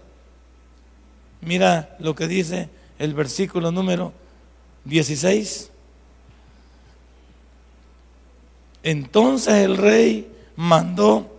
[1.42, 4.14] Mira lo que dice el versículo número
[4.86, 5.72] 16.
[8.84, 11.33] Entonces el rey mandó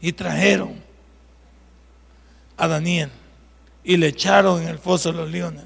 [0.00, 0.74] y trajeron
[2.56, 3.10] a Daniel
[3.82, 5.64] y le echaron en el foso de los leones.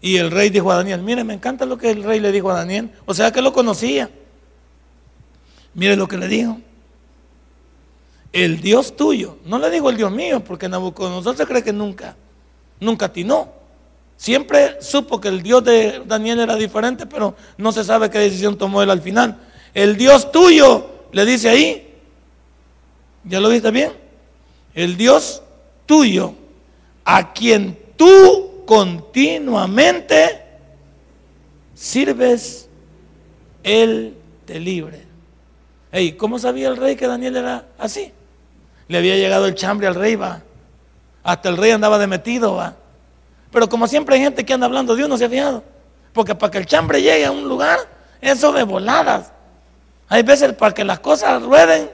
[0.00, 2.50] Y el rey dijo a Daniel, mire, me encanta lo que el rey le dijo
[2.50, 4.10] a Daniel, o sea que lo conocía.
[5.74, 6.58] Mire lo que le dijo.
[8.32, 12.16] El Dios tuyo, no le dijo el Dios mío, porque Nabucodonosor se cree que nunca,
[12.78, 13.52] nunca atinó.
[14.16, 18.56] Siempre supo que el Dios de Daniel era diferente, pero no se sabe qué decisión
[18.56, 19.38] tomó él al final.
[19.74, 21.89] El Dios tuyo, le dice ahí,
[23.24, 23.92] ¿ya lo viste bien?
[24.74, 25.42] El Dios
[25.86, 26.34] tuyo,
[27.04, 30.42] a quien tú continuamente
[31.74, 32.68] sirves,
[33.62, 35.06] Él te libre.
[35.92, 38.12] Ey, ¿cómo sabía el rey que Daniel era así?
[38.86, 40.42] Le había llegado el chambre al rey, va.
[41.22, 42.76] Hasta el rey andaba de metido, va.
[43.50, 45.64] Pero como siempre hay gente que anda hablando de uno, se ha fijado.
[46.12, 47.78] Porque para que el chambre llegue a un lugar,
[48.20, 49.32] eso de voladas.
[50.08, 51.90] Hay veces para que las cosas rueden,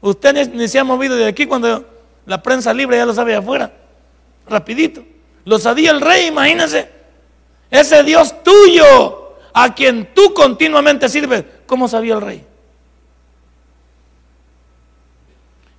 [0.00, 1.84] usted ni, se ha movido de aquí cuando
[2.26, 3.72] la prensa libre ya lo sabe afuera.
[4.48, 5.04] Rapidito.
[5.44, 6.90] Lo sabía el rey, imagínense.
[7.70, 11.44] Ese Dios tuyo, a quien tú continuamente sirves.
[11.66, 12.44] ¿Cómo sabía el rey?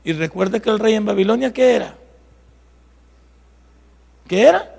[0.04, 1.96] Y recuerde que el rey en Babilonia, ¿qué era?
[4.28, 4.74] ¿Qué era?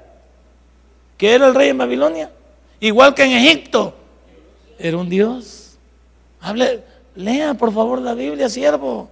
[1.19, 2.31] que era el rey en Babilonia,
[2.79, 3.93] igual que en Egipto,
[4.79, 5.77] era un Dios.
[6.41, 6.85] Hable,
[7.17, 9.11] lea por favor la Biblia, siervo.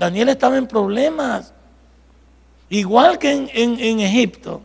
[0.00, 1.52] Daniel estaba en problemas.
[2.70, 4.62] Igual que en, Egipto,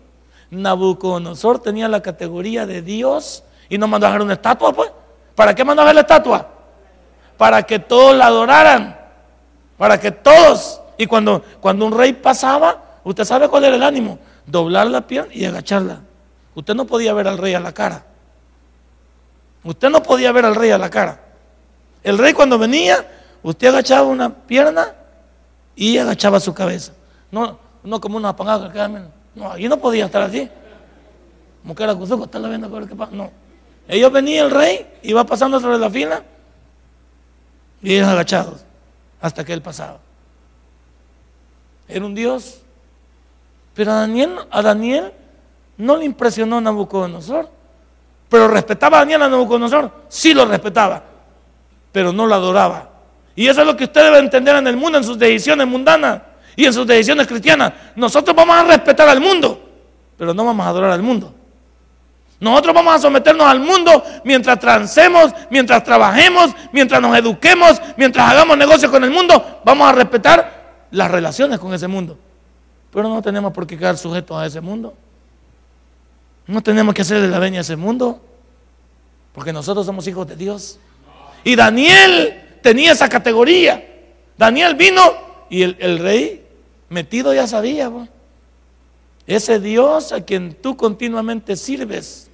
[0.50, 4.92] Nabucodonosor tenía la categoría de Dios y no mandó a hacer una estatua, pues.
[5.36, 6.50] ¿Para qué mandó a hacer la estatua?
[7.38, 8.98] Para que todos la adoraran.
[9.78, 10.80] Para que todos.
[10.98, 14.18] Y cuando, cuando un rey pasaba, usted sabe cuál era el ánimo.
[14.46, 16.00] Doblar la pierna y agacharla.
[16.54, 18.06] Usted no podía ver al rey a la cara.
[19.66, 21.20] Usted no podía ver al rey a la cara.
[22.04, 23.06] El rey cuando venía,
[23.44, 24.94] usted agachaba una pierna
[25.76, 26.94] y agachaba su cabeza.
[27.32, 30.50] No, no como una apagada que No, ahí no podía estar así.
[31.62, 33.12] Como que era estarla viendo qué pasa.
[33.14, 33.32] No.
[33.88, 36.24] Ellos venían el rey, iba pasando sobre la fila
[37.82, 38.66] y ellos agachados
[39.22, 40.00] hasta que él pasaba.
[41.88, 42.62] Era un Dios.
[43.74, 45.14] Pero a Daniel, a Daniel
[45.78, 47.50] no le impresionó Nabucodonosor.
[48.30, 49.92] Pero respetaba a Daniel a Nabucodonosor.
[50.08, 51.04] Sí lo respetaba.
[51.92, 52.90] Pero no lo adoraba.
[53.36, 56.22] Y eso es lo que usted debe entender en el mundo, en sus decisiones mundanas
[56.56, 57.74] y en sus decisiones cristianas.
[57.96, 59.62] Nosotros vamos a respetar al mundo,
[60.18, 61.34] pero no vamos a adorar al mundo.
[62.40, 68.58] Nosotros vamos a someternos al mundo mientras transemos, mientras trabajemos, mientras nos eduquemos, mientras hagamos
[68.58, 69.62] negocios con el mundo.
[69.64, 72.18] Vamos a respetar las relaciones con ese mundo.
[72.92, 74.94] Pero no tenemos por qué quedar sujetos a ese mundo.
[76.48, 78.22] No tenemos que hacerle la veña a ese mundo,
[79.34, 80.80] porque nosotros somos hijos de Dios.
[81.44, 83.86] Y Daniel tenía esa categoría.
[84.36, 85.00] Daniel vino
[85.52, 86.44] y el, rey
[86.90, 87.92] metido ya sabía.
[89.28, 92.28] Ese Dios a quien tú continuamente sirves,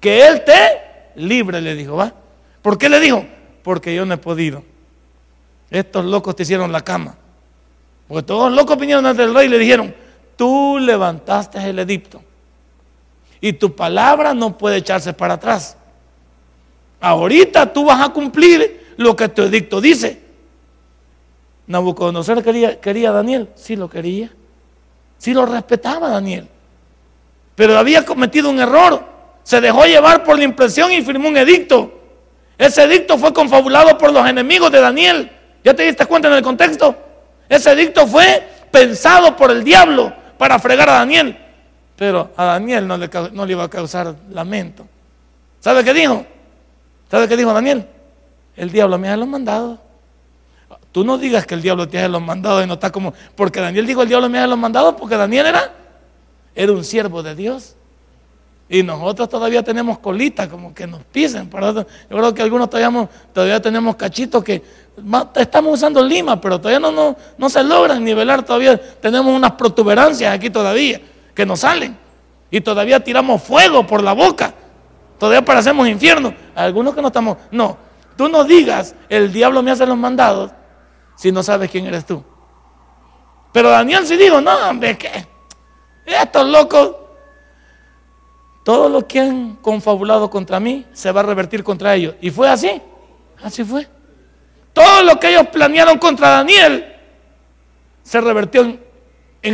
[0.00, 2.14] que Él te libre, le dijo, ¿va?
[2.62, 3.26] ¿Por qué le dijo?
[3.62, 4.64] Porque yo no he podido.
[5.70, 7.14] Estos locos te hicieron la cama.
[8.08, 9.94] Porque todos los locos vinieron ante el rey y le dijeron,
[10.36, 12.22] tú levantaste el edicto
[13.42, 15.76] y tu palabra no puede echarse para atrás.
[16.98, 20.22] Ahorita tú vas a cumplir lo que tu edicto dice.
[21.66, 24.30] Nabucodonosor quería, quería a Daniel, sí lo quería,
[25.18, 26.46] sí lo respetaba Daniel,
[27.54, 29.02] pero había cometido un error,
[29.42, 32.00] se dejó llevar por la impresión y firmó un edicto.
[32.58, 35.30] Ese edicto fue confabulado por los enemigos de Daniel.
[35.62, 36.96] ¿Ya te diste cuenta en el contexto?
[37.48, 41.36] Ese edicto fue pensado por el diablo para fregar a Daniel.
[41.96, 44.86] Pero a Daniel no le, no le iba a causar lamento.
[45.60, 46.24] ¿Sabe qué dijo?
[47.10, 47.86] ¿Sabe qué dijo Daniel?
[48.56, 49.78] El diablo me ha lo mandado.
[50.92, 53.12] Tú no digas que el diablo te hace los mandados y no está como.
[53.34, 55.72] Porque Daniel dijo el diablo me hace los mandados porque Daniel era,
[56.54, 57.74] era un siervo de Dios.
[58.68, 61.50] Y nosotros todavía tenemos colitas, como que nos pisen.
[61.50, 64.62] Yo creo que algunos todavía, todavía tenemos cachitos que
[65.36, 68.42] estamos usando lima, pero todavía no, no, no se logran nivelar.
[68.42, 71.00] Todavía tenemos unas protuberancias aquí todavía
[71.34, 71.96] que nos salen.
[72.50, 74.54] Y todavía tiramos fuego por la boca.
[75.18, 76.32] Todavía parecemos infierno.
[76.54, 77.36] Algunos que no estamos.
[77.50, 77.76] No,
[78.16, 80.52] tú no digas, el diablo me hace los mandados
[81.16, 82.22] si no sabes quién eres tú.
[83.52, 85.26] Pero Daniel sí dijo, no, hombre, ¿qué?
[86.06, 86.96] Estos locos
[88.64, 92.14] todo lo que han confabulado contra mí se va a revertir contra ellos.
[92.20, 92.80] Y fue así.
[93.42, 93.86] Así fue.
[94.72, 96.92] Todo lo que ellos planearon contra Daniel
[98.02, 98.80] se revertió en,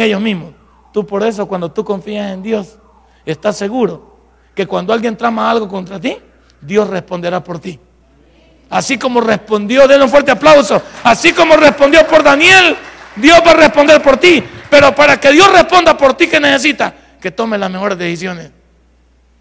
[0.00, 0.54] ellos mismos.
[0.92, 2.78] Tú por eso cuando tú confías en Dios,
[3.26, 4.16] estás seguro
[4.54, 6.16] que cuando alguien trama algo contra ti,
[6.60, 7.80] Dios responderá por ti.
[8.70, 12.76] Así como respondió, denle un fuerte aplauso, así como respondió por Daniel,
[13.16, 14.42] Dios va a responder por ti.
[14.70, 16.94] Pero para que Dios responda por ti, ¿qué necesita?
[17.20, 18.50] Que tome las mejores decisiones.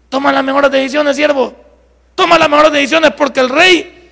[0.08, 1.54] Toma las mejores decisiones, siervo.
[2.16, 4.10] Toma las mejores decisiones porque el rey,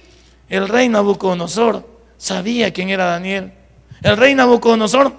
[0.48, 1.84] el rey Nabucodonosor,
[2.16, 3.52] sabía quién era Daniel.
[4.00, 5.12] El rey Nabucodonosor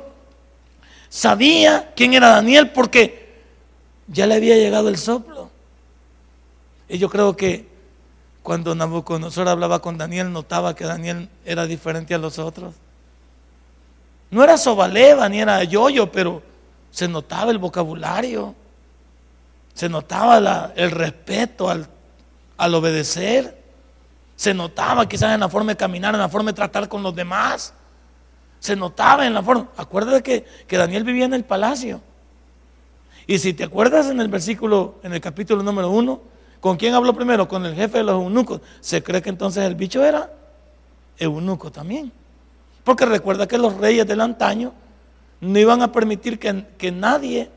[1.09, 3.41] sabía quién era Daniel porque
[4.07, 5.51] ya le había llegado el soplo.
[6.87, 7.68] Y yo creo que
[8.43, 12.75] cuando Nabucodonosor hablaba con Daniel, notaba que Daniel era diferente a los otros.
[14.31, 16.41] No era sobaleva ni era yoyo, pero
[16.91, 18.55] se notaba el vocabulario
[19.79, 23.63] se notaba el respeto al, obedecer.
[24.35, 27.15] Se notaba quizás en la forma de caminar, en la forma de tratar con los
[27.15, 27.73] demás.
[28.59, 29.69] Se notaba en la forma.
[29.77, 32.01] Acuérdate que, que Daniel vivía en el palacio.
[33.25, 36.23] Y si te acuerdas en el versículo, en el capítulo número uno,
[36.59, 37.47] ¿con quién habló primero?
[37.47, 38.61] Con el jefe de los eunucos.
[38.79, 40.31] Se cree que entonces el bicho era
[41.17, 42.11] eunuco también.
[42.83, 44.73] Porque recuerda que los reyes del antaño
[45.41, 47.49] no iban a permitir que, que nadie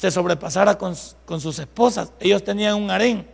[0.00, 2.12] se sobrepasara con, sus esposas.
[2.20, 3.28] Ellos tenían un harén.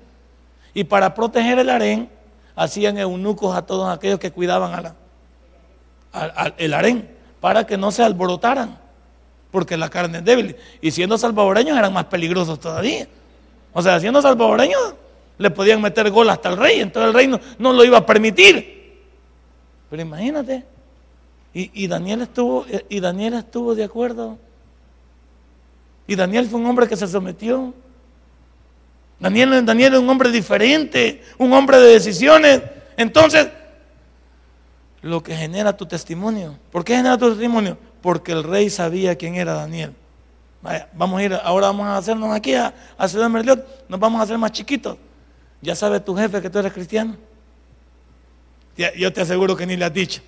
[0.75, 2.11] Y para proteger el harén,
[2.57, 7.09] hacían eunucos a todos aquellos que cuidaban a la, el harén,
[7.41, 8.79] para que no se alborotaran,
[9.53, 10.57] porque la carne es débil.
[10.81, 13.07] Y siendo salvadoreños eran más peligrosos todavía.
[13.73, 14.95] O sea, siendo salvadoreños
[15.39, 19.01] le podían meter gol hasta el rey, entonces el rey no, lo iba a permitir.
[19.91, 20.65] Pero imagínate,
[21.53, 24.39] y, Daniel estuvo, y Daniel estuvo de acuerdo
[26.07, 27.75] y Daniel fue un hombre que se sometió.
[29.19, 32.63] Daniel, es un hombre diferente, un hombre de decisiones.
[32.97, 33.49] Entonces,
[35.03, 36.59] lo que genera tu testimonio.
[36.71, 37.79] ¿Por qué genera tu testimonio?
[38.03, 39.95] Porque el rey sabía quién era Daniel.
[40.93, 42.75] Vamos a ir, ahora vamos a hacernos aquí a,
[43.07, 44.97] Ciudad Merliot, nos vamos a hacer más chiquitos.
[45.67, 47.17] Ya sabe tu jefe que tú eres cristiano.
[48.97, 50.23] Yo te aseguro que ni le has dicho.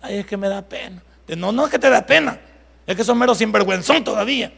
[0.00, 1.02] Ay, es que me da pena.
[1.36, 2.38] No, no es que te da pena.
[2.86, 4.52] Es que son meros sinvergüenzón todavía.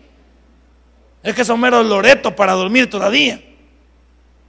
[1.23, 3.43] Es que son meros loretos para dormir todavía.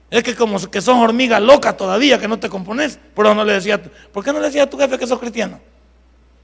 [0.09, 2.99] Es que como que son hormigas locas todavía que no te compones.
[3.15, 3.81] Pero no le decía,
[4.11, 5.61] ¿por qué no le decía a tu jefe que sos cristiano?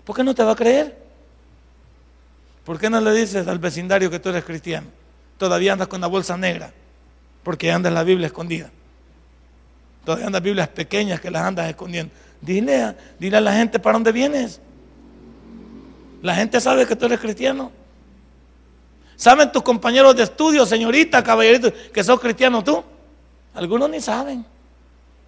[0.05, 0.97] ¿Por qué no te va a creer?
[2.63, 4.87] ¿Por qué no le dices al vecindario que tú eres cristiano?
[5.37, 6.71] Todavía andas con la bolsa negra,
[7.43, 8.71] porque andas la Biblia escondida.
[10.05, 12.13] Todavía andas Biblias pequeñas que las andas escondiendo.
[12.41, 14.59] Dile dile a la gente para dónde vienes.
[16.21, 17.71] La gente sabe que tú eres cristiano.
[19.15, 22.83] ¿Saben tus compañeros de estudio, señorita, caballerito, que sos cristiano tú?
[23.53, 24.45] Algunos ni saben.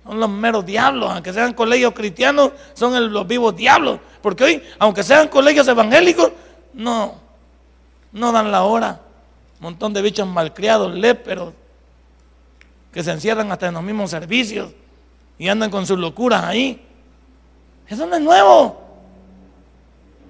[0.03, 3.99] Son los meros diablos, aunque sean colegios cristianos, son los vivos diablos.
[4.21, 6.31] Porque hoy, aunque sean colegios evangélicos,
[6.73, 7.15] no,
[8.11, 9.01] no dan la hora.
[9.59, 11.53] Un montón de bichos malcriados, léperos,
[12.95, 14.71] que se encierran hasta en los mismos servicios
[15.37, 16.81] y andan con sus locuras ahí.
[17.89, 18.81] Eso no es nuevo.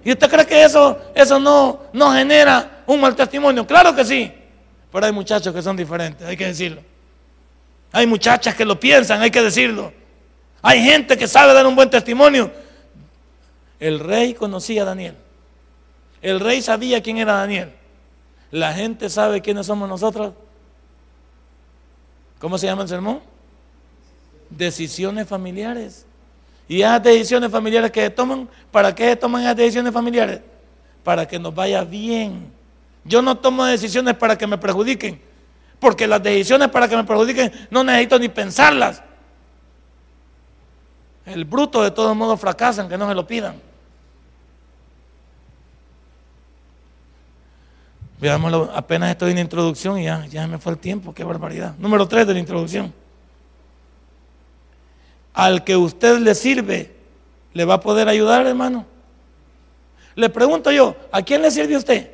[0.04, 3.64] ¿Y usted cree que eso, eso no, no genera un mal testimonio?
[3.64, 4.32] Claro que sí.
[4.90, 6.82] Pero hay muchachos que son diferentes, hay que decirlo.
[7.92, 9.92] Hay muchachas que lo piensan, hay que decirlo.
[10.60, 12.50] Hay gente que sabe dar un buen testimonio.
[13.78, 15.14] El rey conocía a Daniel.
[16.20, 17.72] El rey sabía quién era Daniel.
[18.50, 20.32] La gente sabe quiénes somos nosotros.
[22.38, 23.20] ¿Cómo se llama el sermón?
[24.50, 26.06] Decisiones familiares.
[26.68, 30.40] Y esas decisiones familiares que se toman, ¿para qué se toman esas decisiones familiares?
[31.04, 32.52] Para que nos vaya bien.
[33.04, 35.20] Yo no tomo decisiones para que me perjudiquen,
[35.78, 39.02] porque las decisiones para que me perjudiquen no necesito ni pensarlas.
[41.24, 43.60] El bruto de todos modos fracasan, que no se lo pidan.
[48.20, 51.74] Veámoslo, apenas estoy en introducción y ya, ya me fue el tiempo, qué barbaridad.
[51.78, 52.92] Número 3 de la introducción
[55.36, 56.96] al que usted le sirve,
[57.52, 58.86] ¿le va a poder ayudar, hermano?
[60.14, 62.10] Le pregunto yo, ¿a quién le sirve usted?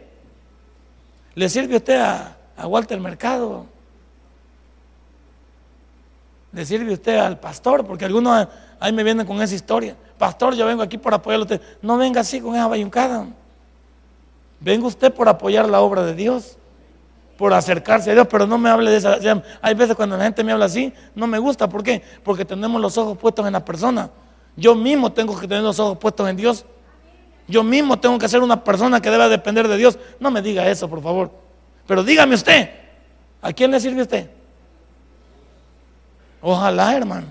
[1.36, 3.66] ¿Le sirve usted a, a Walter Mercado?
[6.50, 7.86] ¿Le sirve usted al pastor?
[7.86, 8.48] Porque algunos
[8.80, 9.96] ahí me vienen con esa historia.
[10.18, 11.62] Pastor, yo vengo aquí por apoyarlo a usted.
[11.80, 13.28] No venga así con esa bayuncada.
[14.62, 16.56] Venga usted por apoyar la obra de Dios,
[17.36, 19.18] por acercarse a Dios, pero no me hable de esa.
[19.60, 21.68] Hay veces cuando la gente me habla así, no me gusta.
[21.68, 22.02] ¿Por qué?
[22.22, 24.10] Porque tenemos los ojos puestos en la persona.
[24.56, 26.64] Yo mismo tengo que tener los ojos puestos en Dios.
[27.48, 29.98] Yo mismo tengo que ser una persona que debe depender de Dios.
[30.20, 31.30] No me diga eso, por favor.
[31.86, 32.70] Pero dígame usted,
[33.40, 34.30] ¿a quién le sirve usted?
[36.40, 37.26] Ojalá, hermano.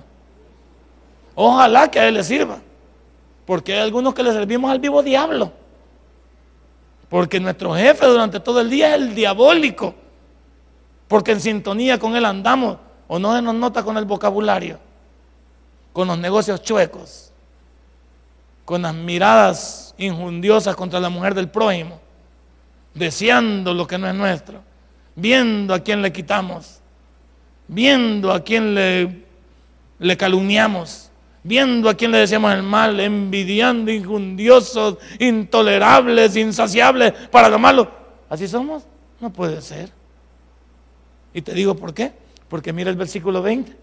[1.34, 2.60] Ojalá que a él le sirva.
[3.46, 5.61] Porque hay algunos que le servimos al vivo diablo.
[7.12, 9.94] Porque nuestro jefe durante todo el día es el diabólico.
[11.10, 12.78] Porque en sintonía con él andamos.
[13.10, 14.80] O no se nos nota con el vocabulario.
[15.92, 17.34] Con los negocios chuecos.
[18.64, 22.00] Con las miradas injundiosas contra la mujer del prójimo.
[22.94, 24.62] Deseando lo que no es nuestro.
[25.14, 26.80] Viendo a quién le quitamos.
[27.68, 29.26] Viendo a quién le,
[30.00, 31.11] le calumniamos
[31.44, 37.92] viendo a quién le decíamos el mal, envidiando, injundiosos, intolerables, insaciables para lo.
[38.30, 38.84] ¿Así somos?
[39.20, 39.92] No puede ser.
[41.34, 42.12] Y te digo por qué.
[42.48, 43.76] Porque mira el versículo 20.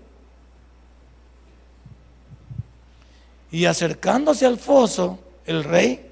[3.50, 6.06] Y acercándose al foso, el rey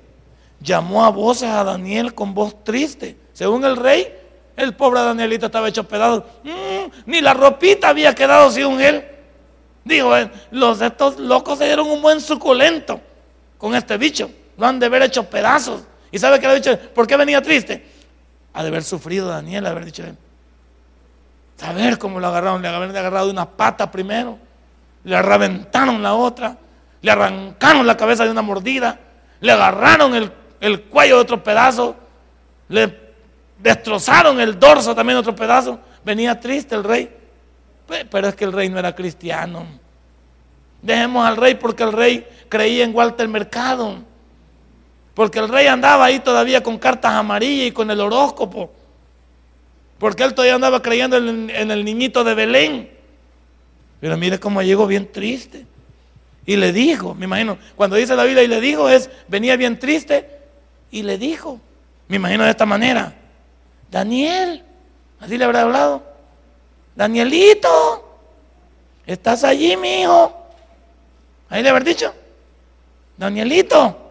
[0.61, 3.17] llamó a voces a Daniel con voz triste.
[3.35, 4.09] Según el rey,
[4.57, 6.25] el pobre Danielito estaba hecho pedazos.
[6.45, 9.05] Mm, ni la ropita había quedado sin él.
[9.87, 13.01] Digo, eh, los estos locos se dieron un buen suculento
[13.57, 14.29] con este bicho.
[14.59, 15.83] Lo han de haber hecho pedazos.
[16.11, 16.77] ¿Y sabe qué le ha dicho?
[16.93, 17.87] ¿Por qué venía triste?
[18.53, 20.17] Ha de haber sufrido Daniel, haber dicho él.
[21.57, 22.61] Saber cómo lo agarraron.
[22.61, 24.41] Le habían agarrado una pata primero.
[25.05, 26.57] Le reventaron la otra.
[27.01, 28.99] Le arrancaron la cabeza de una mordida.
[29.39, 31.95] Le agarraron el, el cuello de otro pedazo.
[32.71, 33.15] Le
[33.61, 35.79] destrozaron el dorso también de otro pedazo.
[36.05, 37.17] Venía triste el rey.
[37.87, 39.67] Pero es que el rey no era cristiano.
[40.83, 43.99] Dejemos al rey porque el rey creía en Walter Mercado.
[45.15, 48.71] Porque el rey andaba ahí todavía con cartas amarillas y con el horóscopo.
[49.99, 52.91] Porque él todavía andaba creyendo en, el niñito de Belén.
[54.01, 55.67] Pero mire cómo llegó bien triste.
[56.45, 59.79] Y le dijo, me imagino, cuando dice la Biblia y le dijo es, venía bien
[59.81, 60.39] triste
[60.93, 61.61] y le dijo,
[62.07, 63.17] me imagino de esta manera,
[63.91, 64.63] Daniel,
[65.19, 66.05] así le habrá hablado,
[66.97, 68.19] Danielito,
[69.07, 70.35] ¿estás allí, mi hijo?
[71.51, 72.13] Ahí le haber dicho,
[73.17, 74.07] Danielito,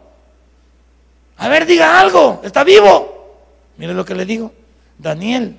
[1.37, 3.13] a ver, diga algo, está vivo.
[3.77, 4.53] Mire lo que le digo,
[4.97, 5.57] Daniel.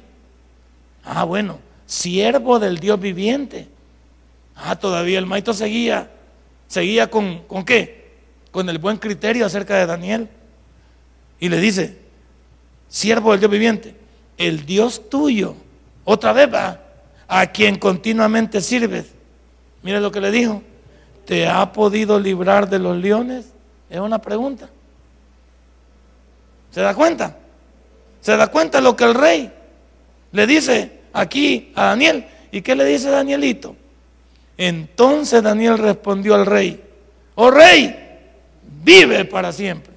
[1.04, 3.68] Ah, bueno, siervo del Dios viviente.
[4.54, 6.10] Ah, todavía el maestro seguía,
[6.66, 8.16] seguía con, ¿con qué?
[8.50, 10.28] Con el buen criterio acerca de Daniel.
[11.38, 11.98] Y le dice,
[12.88, 13.94] siervo del Dios viviente,
[14.38, 15.54] el Dios tuyo,
[16.04, 16.80] otra vez va,
[17.28, 19.06] a quien continuamente sirves.
[19.82, 20.62] Mire lo que le dijo.
[21.24, 23.46] ¿Te ha podido librar de los leones?
[23.90, 24.68] Es una pregunta.
[26.70, 27.36] ¿Se da cuenta?
[28.20, 29.52] ¿Se da cuenta lo que el rey
[30.32, 32.26] le dice aquí a Daniel?
[32.52, 33.74] ¿Y qué le dice Danielito?
[34.56, 36.82] Entonces Daniel respondió al rey,
[37.34, 37.94] oh rey,
[38.82, 39.92] vive para siempre.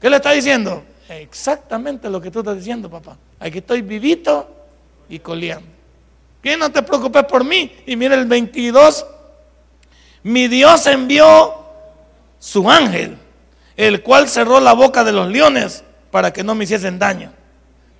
[0.00, 0.82] ¿Qué le está diciendo?
[1.08, 3.16] Exactamente lo que tú estás diciendo, papá.
[3.38, 4.61] Aquí estoy vivito
[5.08, 5.68] y coleando.
[6.42, 7.72] Que no te preocupes por mí.
[7.86, 9.06] Y mira el 22.
[10.24, 11.54] Mi Dios envió
[12.38, 13.16] su ángel,
[13.76, 17.32] el cual cerró la boca de los leones para que no me hiciesen daño.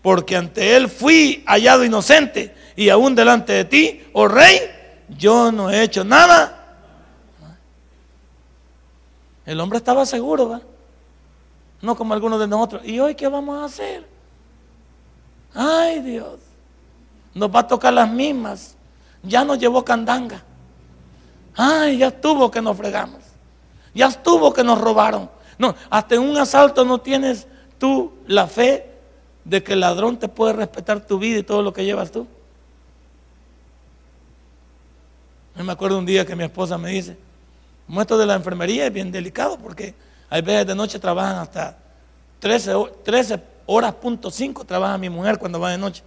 [0.03, 4.61] Porque ante él fui hallado inocente y aún delante de ti, oh rey,
[5.09, 6.59] yo no he hecho nada.
[9.47, 10.63] El hombre estaba seguro, ¿va?
[11.81, 12.83] No como algunos de nosotros.
[12.85, 14.07] ¿Y hoy qué vamos a hacer?
[15.55, 16.39] Ay Dios
[17.35, 18.77] nos va a tocar las mismas.
[19.23, 20.43] Ya nos llevó candanga.
[21.55, 23.21] Ay, ya estuvo que nos fregamos.
[23.95, 25.31] Ya estuvo que nos robaron.
[25.59, 27.47] No, hasta en un asalto no tienes
[27.79, 28.91] tú la fe
[29.45, 32.27] de que el ladrón te puede respetar tu vida y todo lo que llevas tú.
[35.57, 37.17] Yo me acuerdo un día que mi esposa me dice,
[37.87, 39.95] como esto de la enfermería es bien delicado porque
[40.31, 41.77] hay veces de noche trabajan hasta
[42.41, 42.73] 13,
[43.05, 46.03] 13 horas punto 5 trabaja mi mujer cuando va de noche.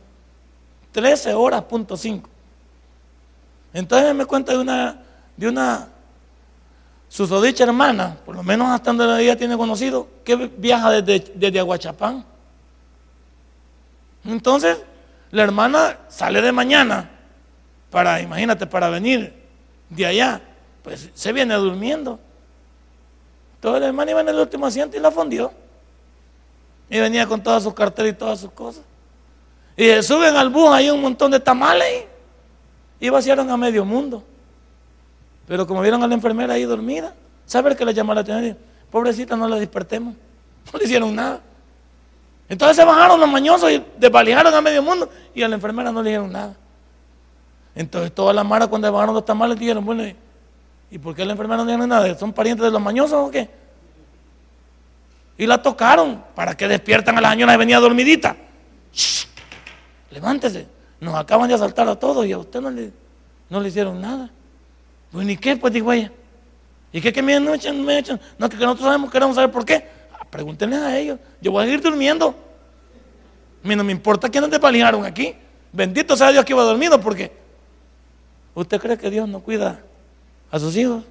[0.95, 2.29] 13 horas, punto 5.
[3.73, 5.03] Entonces me cuenta de una,
[5.35, 5.89] de una
[7.09, 12.23] susodicha hermana, por lo menos hasta donde ella tiene conocido, que viaja desde, desde Aguachapán.
[14.23, 14.77] Entonces,
[15.31, 17.09] la hermana sale de mañana
[17.91, 19.33] para, imagínate, para venir
[19.89, 20.41] de allá,
[20.81, 22.21] pues se viene durmiendo.
[23.59, 25.51] Todo el hermano iba en el último asiento y la fundió.
[26.89, 28.83] Y venía con todas sus carteras y todas sus cosas.
[29.77, 32.05] Y suben al bus, hay un montón de tamales
[32.99, 34.23] y vaciaron a medio mundo.
[35.47, 37.13] Pero como vieron a la enfermera ahí dormida,
[37.45, 38.57] ¿sabe qué le llamó la atención?
[38.89, 40.15] Pobrecita, no la despertemos.
[40.73, 41.41] No le hicieron nada.
[42.49, 46.01] Entonces se bajaron los mañosos y desvalijaron a medio mundo y a la enfermera no
[46.01, 46.55] le dijeron nada.
[47.75, 50.03] Entonces toda la mara cuando bajaron los tamales dijeron, bueno,
[50.89, 52.17] ¿y por qué la enfermera no dijeron nada?
[52.17, 53.49] ¿Son parientes de los mañosos o qué?
[55.37, 58.35] Y la tocaron para que despiertan a la señora que venía dormidita.
[60.11, 60.67] Levántese.
[60.99, 62.91] Nos acaban de asaltar a todos y a usted no le,
[63.49, 64.29] no le hicieron nada.
[65.11, 66.11] Pues ni qué, pues dijo ella.
[66.91, 67.83] ¿Y qué que me echan?
[67.83, 68.19] Me echan?
[68.37, 69.87] No, que, nosotros sabemos, queremos saber por qué.
[70.13, 71.19] Ah, pregúntenle a ellos.
[71.41, 72.35] Yo voy a seguir durmiendo.
[73.63, 75.35] A me importa quiénes desvalijaron aquí.
[75.73, 77.33] Bendito sea Dios que iba dormido porque
[78.53, 79.81] ¿usted cree que Dios no cuida
[80.49, 81.03] a sus hijos?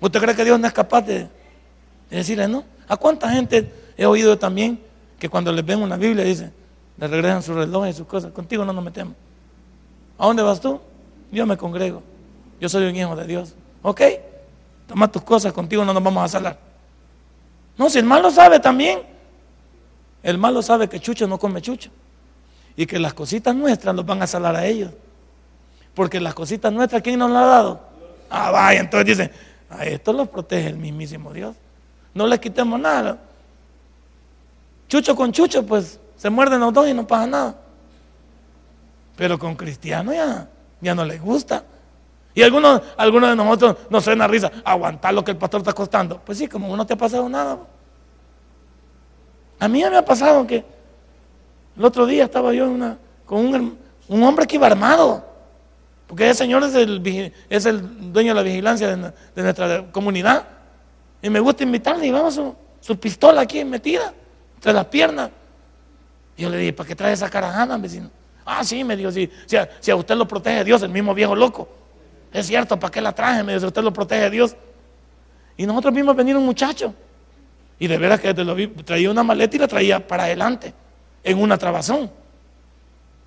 [0.00, 1.28] ¿Usted cree que Dios no es capaz de,
[2.10, 2.64] decirle no?
[2.88, 4.80] ¿A cuánta gente he oído también
[5.18, 6.52] que cuando les ven una Biblia dicen,
[6.98, 8.32] le regresan su reloj y sus cosas.
[8.32, 9.14] Contigo no nos metemos.
[10.18, 10.80] ¿A dónde vas tú?
[11.30, 12.02] Yo me congrego.
[12.60, 13.54] Yo soy un hijo de Dios.
[13.82, 14.00] ¿Ok?
[14.86, 16.58] Toma tus cosas, contigo no nos vamos a salar.
[17.76, 19.00] No, si el malo sabe también.
[20.22, 21.90] El malo sabe que Chucho no come Chucho.
[22.76, 24.90] Y que las cositas nuestras nos van a salar a ellos.
[25.94, 27.80] Porque las cositas nuestras, ¿quién nos las ha dado?
[28.28, 29.30] Ah, vaya, entonces dicen,
[29.70, 31.54] a esto los protege el mismísimo Dios.
[32.14, 33.18] No les quitemos nada.
[34.88, 37.56] Chucho con Chucho, pues se muerden los dos y no pasa nada.
[39.16, 40.48] Pero con cristiano ya,
[40.80, 41.64] ya no les gusta.
[42.34, 46.20] Y algunos, algunos de nosotros nos suena risa, aguantar lo que el pastor está costando.
[46.22, 47.58] Pues sí, como no te ha pasado nada.
[49.58, 50.62] A mí ya me ha pasado que
[51.76, 52.66] el otro día estaba yo
[53.24, 53.46] con
[54.08, 55.24] un, hombre que iba armado.
[56.06, 60.46] Porque ese señor es el, es el dueño de la vigilancia de, nuestra comunidad.
[61.22, 64.12] Y me gusta invitarle y vamos su, su pistola aquí metida
[64.56, 65.30] entre las piernas.
[66.36, 68.10] Yo le dije, ¿para qué trae esa carajada, vecino?
[68.44, 69.56] Ah, sí, me dijo, si, si,
[69.90, 71.68] a, usted lo protege Dios, el mismo viejo loco.
[72.32, 73.42] Es cierto, ¿para qué la traje?
[73.42, 74.54] Me dijo, si usted lo protege Dios.
[75.56, 76.94] Y nosotros mismos venir un muchacho.
[77.78, 80.72] Y de veras que lo vi, traía una maleta y la traía para adelante,
[81.24, 82.10] en una trabazón.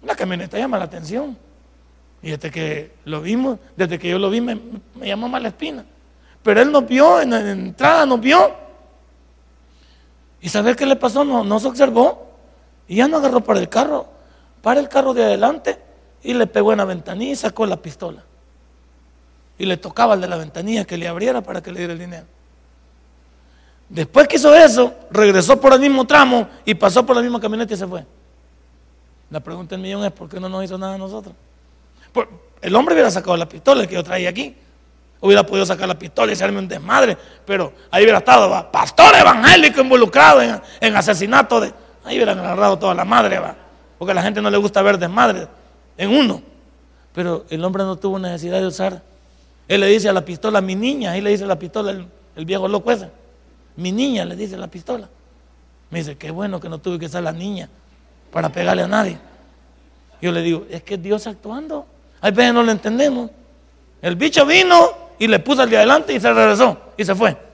[0.03, 1.38] La camioneta llama la atención.
[2.22, 4.60] Y desde que lo vimos, desde que yo lo vi, me,
[5.01, 5.86] llamó mala espina.
[6.43, 8.55] Pero él nos vio, en la entrada nos vio.
[10.41, 11.24] ¿Y saber qué le pasó?
[11.24, 12.28] No, no se observó.
[12.90, 14.08] Y ya no agarró para el carro,
[14.64, 15.80] para el carro de adelante
[16.24, 18.24] y le pegó en la ventanilla y sacó la pistola.
[19.60, 22.00] Y le tocaba al de la ventanilla que le abriera para que le diera el
[22.00, 22.26] dinero.
[23.90, 27.76] Después que hizo eso, regresó por el mismo tramo y pasó por la misma camioneta
[27.76, 28.04] y se fue.
[29.30, 31.36] La pregunta del millón es: ¿por qué no nos hizo nada a nosotros?
[32.62, 34.56] el hombre hubiera sacado la pistola que yo traía aquí.
[35.22, 39.82] Hubiera podido sacar la pistola y hacerme un desmadre, pero ahí hubiera estado pastor evangélico
[39.82, 41.74] involucrado en asesinato de,
[42.04, 43.56] Ahí hubieran agarrado toda la madre, va.
[43.97, 45.47] Porque a la gente no le gusta ver desmadre
[45.97, 46.41] en uno.
[47.14, 49.02] Pero el hombre no tuvo necesidad de usar.
[49.68, 52.45] Él le dice a la pistola, mi niña, ahí le dice a la pistola el,
[52.45, 53.10] viejo loco ese.
[53.76, 55.10] Mi niña le dice a la pistola.
[55.89, 57.70] Me dice, qué bueno que no tuve que ser la niña
[58.32, 59.20] para pegarle a nadie.
[60.22, 61.86] Yo le digo, es que Dios actuando.
[62.22, 63.30] Hay veces no lo entendemos.
[64.02, 67.49] El bicho vino y le puso al de adelante y se regresó y se fue.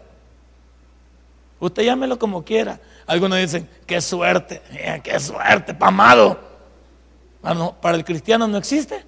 [1.60, 2.80] Usted llámelo como quiera.
[3.08, 6.40] Algunos dicen, qué suerte, eh, qué suerte, pamado.
[7.44, 9.04] Ah, para el cristiano no existe.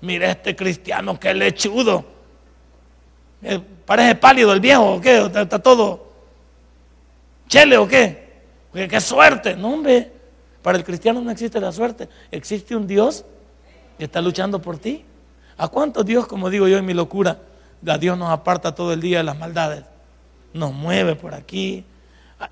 [0.00, 2.04] Mire este cristiano, qué lechudo.
[3.42, 5.26] Eh, parece pálido el viejo, ¿o qué?
[5.26, 6.12] Está, todo
[7.48, 8.42] chele o qué.
[8.72, 9.56] qué suerte.
[9.56, 10.10] No, hombre,
[10.62, 12.08] para el cristiano no existe la suerte.
[12.30, 13.24] Existe un Dios
[13.98, 15.04] que está luchando por ti.
[15.56, 17.38] ¿A cuánto Dios, como digo yo en mi locura,
[17.86, 19.84] a Dios nos aparta todo el día de las maldades?
[20.54, 21.84] Nos mueve por aquí,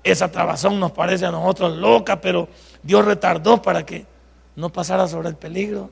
[0.03, 2.47] esa trabazón nos parece a nosotros loca, pero
[2.83, 4.05] Dios retardó para que
[4.55, 5.89] no pasara sobre el peligro.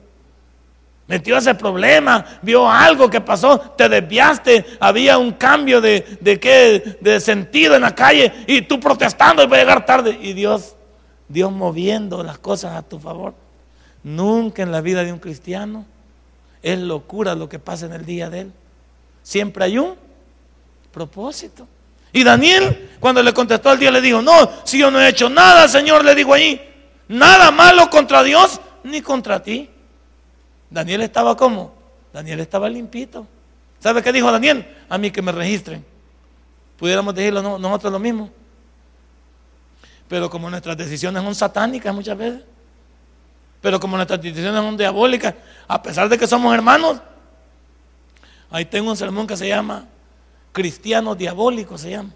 [1.08, 6.98] Metió ese problema, vio algo que pasó, te desviaste, había un cambio de, de, qué,
[7.00, 10.16] de sentido en la calle y tú protestando y va a llegar tarde.
[10.22, 10.76] Y Dios,
[11.28, 13.34] Dios moviendo las cosas a tu favor.
[14.04, 15.84] Nunca en la vida de un cristiano
[16.62, 18.52] es locura lo que pasa en el día de él.
[19.22, 19.96] Siempre hay un
[20.92, 21.66] propósito.
[22.12, 25.28] Y Daniel, cuando le contestó al día, le dijo, no, si yo no he hecho
[25.28, 26.60] nada, Señor, le dijo ahí,
[27.08, 29.70] nada malo contra Dios ni contra ti.
[30.70, 31.74] Daniel estaba como,
[32.12, 33.26] Daniel estaba limpito.
[33.80, 34.66] ¿Sabe qué dijo Daniel?
[34.88, 35.84] A mí que me registren.
[36.78, 38.30] Pudiéramos decirlo nosotros lo mismo.
[40.08, 42.42] Pero como nuestras decisiones son satánicas muchas veces,
[43.60, 45.34] pero como nuestras decisiones son diabólicas,
[45.66, 47.00] a pesar de que somos hermanos,
[48.50, 49.86] ahí tengo un sermón que se llama
[50.52, 52.10] cristianos diabólicos se llama.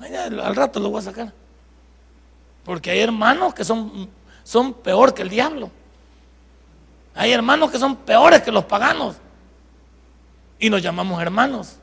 [0.00, 1.32] Al rato lo voy a sacar.
[2.64, 4.10] Porque hay hermanos que son,
[4.44, 5.70] son peor que el diablo.
[7.14, 9.16] Hay hermanos que son peores que los paganos.
[10.58, 11.76] Y nos llamamos hermanos.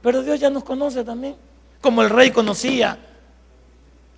[0.00, 1.36] Pero Dios ya nos conoce también.
[1.80, 2.98] Como el rey conocía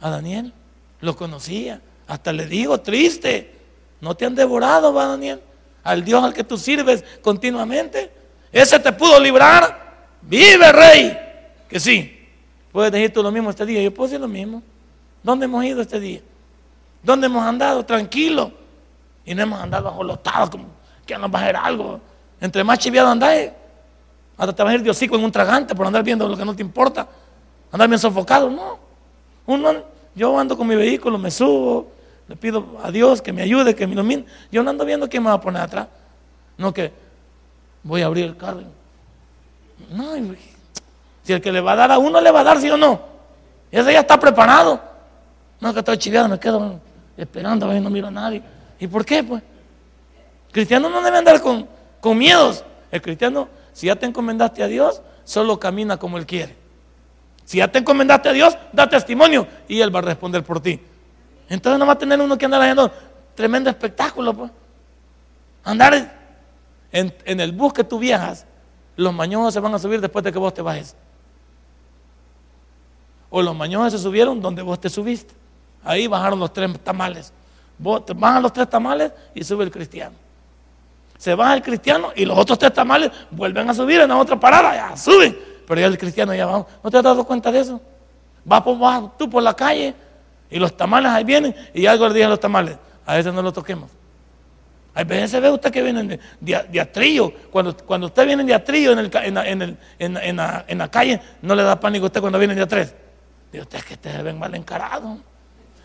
[0.00, 0.52] a Daniel.
[1.00, 1.80] Lo conocía.
[2.06, 3.58] Hasta le digo, triste.
[4.00, 5.40] No te han devorado, va Daniel.
[5.82, 8.12] Al Dios al que tú sirves continuamente.
[8.52, 9.83] Ese te pudo librar.
[10.28, 11.18] Vive, rey.
[11.68, 12.28] Que sí.
[12.72, 13.82] Puedes decir tú lo mismo este día.
[13.82, 14.62] Yo puedo decir lo mismo.
[15.22, 16.20] ¿Dónde hemos ido este día?
[17.02, 17.84] ¿Dónde hemos andado?
[17.84, 18.52] Tranquilo.
[19.24, 20.66] Y no hemos andado ajolotados como
[21.06, 22.00] que nos va a hacer algo.
[22.40, 23.50] Entre más chiviado andáis,
[24.36, 26.44] hasta te va a ir de hocico en un tragante por andar viendo lo que
[26.44, 27.06] no te importa.
[27.70, 28.78] Andar bien sofocado, no.
[29.46, 29.74] Uno,
[30.14, 31.92] yo ando con mi vehículo, me subo,
[32.28, 34.24] le pido a Dios que me ayude, que me ilumine.
[34.50, 35.88] Yo no ando viendo quién me va a poner atrás.
[36.56, 36.92] No que
[37.82, 38.62] voy a abrir el carro.
[39.90, 40.14] No,
[41.24, 42.76] si el que le va a dar a uno le va a dar, sí o
[42.76, 43.00] no.
[43.70, 44.80] Ese ya está preparado.
[45.60, 46.80] No, que estoy chiviado, me quedo
[47.16, 48.42] esperando, a no miro a nadie.
[48.78, 49.24] ¿Y por qué?
[49.24, 49.42] Pues.
[50.52, 51.66] cristiano no debe andar con,
[52.00, 52.64] con miedos.
[52.90, 56.54] El cristiano, si ya te encomendaste a Dios, solo camina como Él quiere.
[57.44, 60.80] Si ya te encomendaste a Dios, da testimonio y Él va a responder por ti.
[61.48, 62.92] Entonces no va a tener uno que andar haciendo
[63.34, 64.34] tremendo espectáculo.
[64.34, 64.50] Pues.
[65.64, 66.12] Andar
[66.92, 68.46] en, en el bus que tú viajas,
[68.96, 70.94] los mañosos se van a subir después de que vos te bajes.
[73.30, 75.34] O los mañosos se subieron donde vos te subiste.
[75.82, 77.32] Ahí bajaron los tres tamales.
[77.78, 80.14] Vos te bajan los tres tamales y sube el cristiano.
[81.18, 84.38] Se baja el cristiano y los otros tres tamales vuelven a subir en la otra
[84.38, 85.36] parada, ya suben.
[85.66, 86.66] Pero ya el cristiano ya va.
[86.82, 87.80] ¿No te has dado cuenta de eso?
[88.44, 89.94] Vas, por, tú por la calle
[90.50, 92.76] y los tamales ahí vienen y algo le dije a los tamales.
[93.06, 93.90] A veces no los toquemos.
[94.94, 97.32] A veces ve usted que vienen de, atrillo.
[97.50, 99.62] Cuando, cuando usted viene de atrillo en, el, en, la, en,
[99.98, 100.16] en,
[100.68, 102.94] en, la, calle, no le da pánico a usted cuando viene de a tres.
[103.50, 105.18] Dice usted es que ustedes ven mal encarado.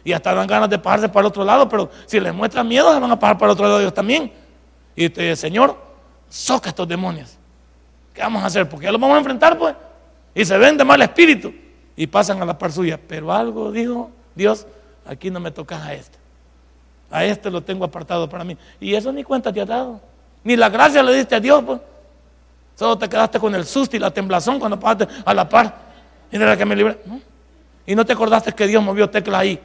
[0.04, 2.94] Y hasta dan ganas de pasarse para el otro lado, pero si les muestran miedo,
[2.94, 4.32] se van a pasar para el otro lado ellos también.
[4.96, 5.76] Y usted dice, Señor,
[6.30, 7.36] soca estos demonios.
[8.14, 8.70] ¿Qué vamos a hacer?
[8.70, 9.76] Porque ya los vamos a enfrentar, pues.
[10.36, 11.52] Y se ven de mal espíritu.
[11.96, 13.00] Y pasan a la par suya.
[13.08, 14.68] Pero algo dijo Dios,
[15.06, 16.19] aquí no me tocas a este.
[17.12, 18.58] A este lo tengo apartado para mí.
[18.80, 20.00] Y eso ni cuenta te ha dado.
[20.44, 21.80] Ni la gracia le diste a Dios, pues.
[22.76, 25.76] Solo te quedaste con el susto y la temblazón cuando pasaste a la par.
[26.32, 26.98] Y de la que me libré.
[27.86, 29.60] Y no te acordaste que Dios movió tecla ahí.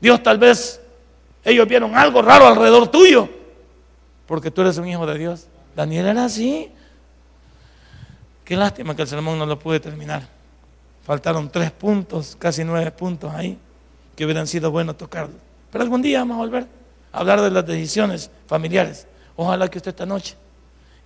[0.00, 0.80] Dios tal vez,
[1.44, 3.28] ellos vieron algo raro alrededor tuyo,
[4.26, 5.48] porque tú eres un hijo de Dios.
[5.74, 6.70] Daniel era así.
[8.44, 10.22] Qué lástima que el sermón no lo pude terminar.
[11.04, 13.58] Faltaron tres puntos, casi nueve puntos ahí,
[14.14, 15.47] que hubieran sido buenos tocarlos.
[15.70, 16.66] Pero algún día vamos a volver
[17.12, 19.06] a hablar de las decisiones familiares.
[19.36, 20.36] Ojalá que usted esta noche,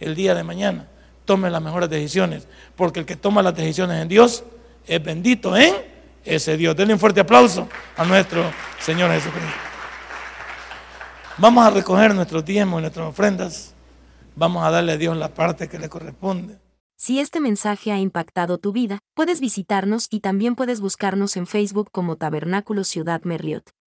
[0.01, 0.89] el día de mañana,
[1.25, 2.47] tome las mejores decisiones,
[2.77, 4.45] porque el que toma las decisiones en Dios
[4.87, 5.75] es bendito en
[6.25, 6.77] ese Dios.
[6.77, 8.45] Denle un fuerte aplauso a nuestro
[8.81, 9.51] Señor Jesucristo.
[11.39, 13.75] Vamos a recoger nuestros diezmos y nuestras ofrendas.
[14.37, 16.59] Vamos a darle a Dios la parte que le corresponde.
[16.97, 21.89] Si este mensaje ha impactado tu vida, puedes visitarnos y también puedes buscarnos en Facebook
[21.91, 23.73] como Tabernáculo Ciudad Merliot.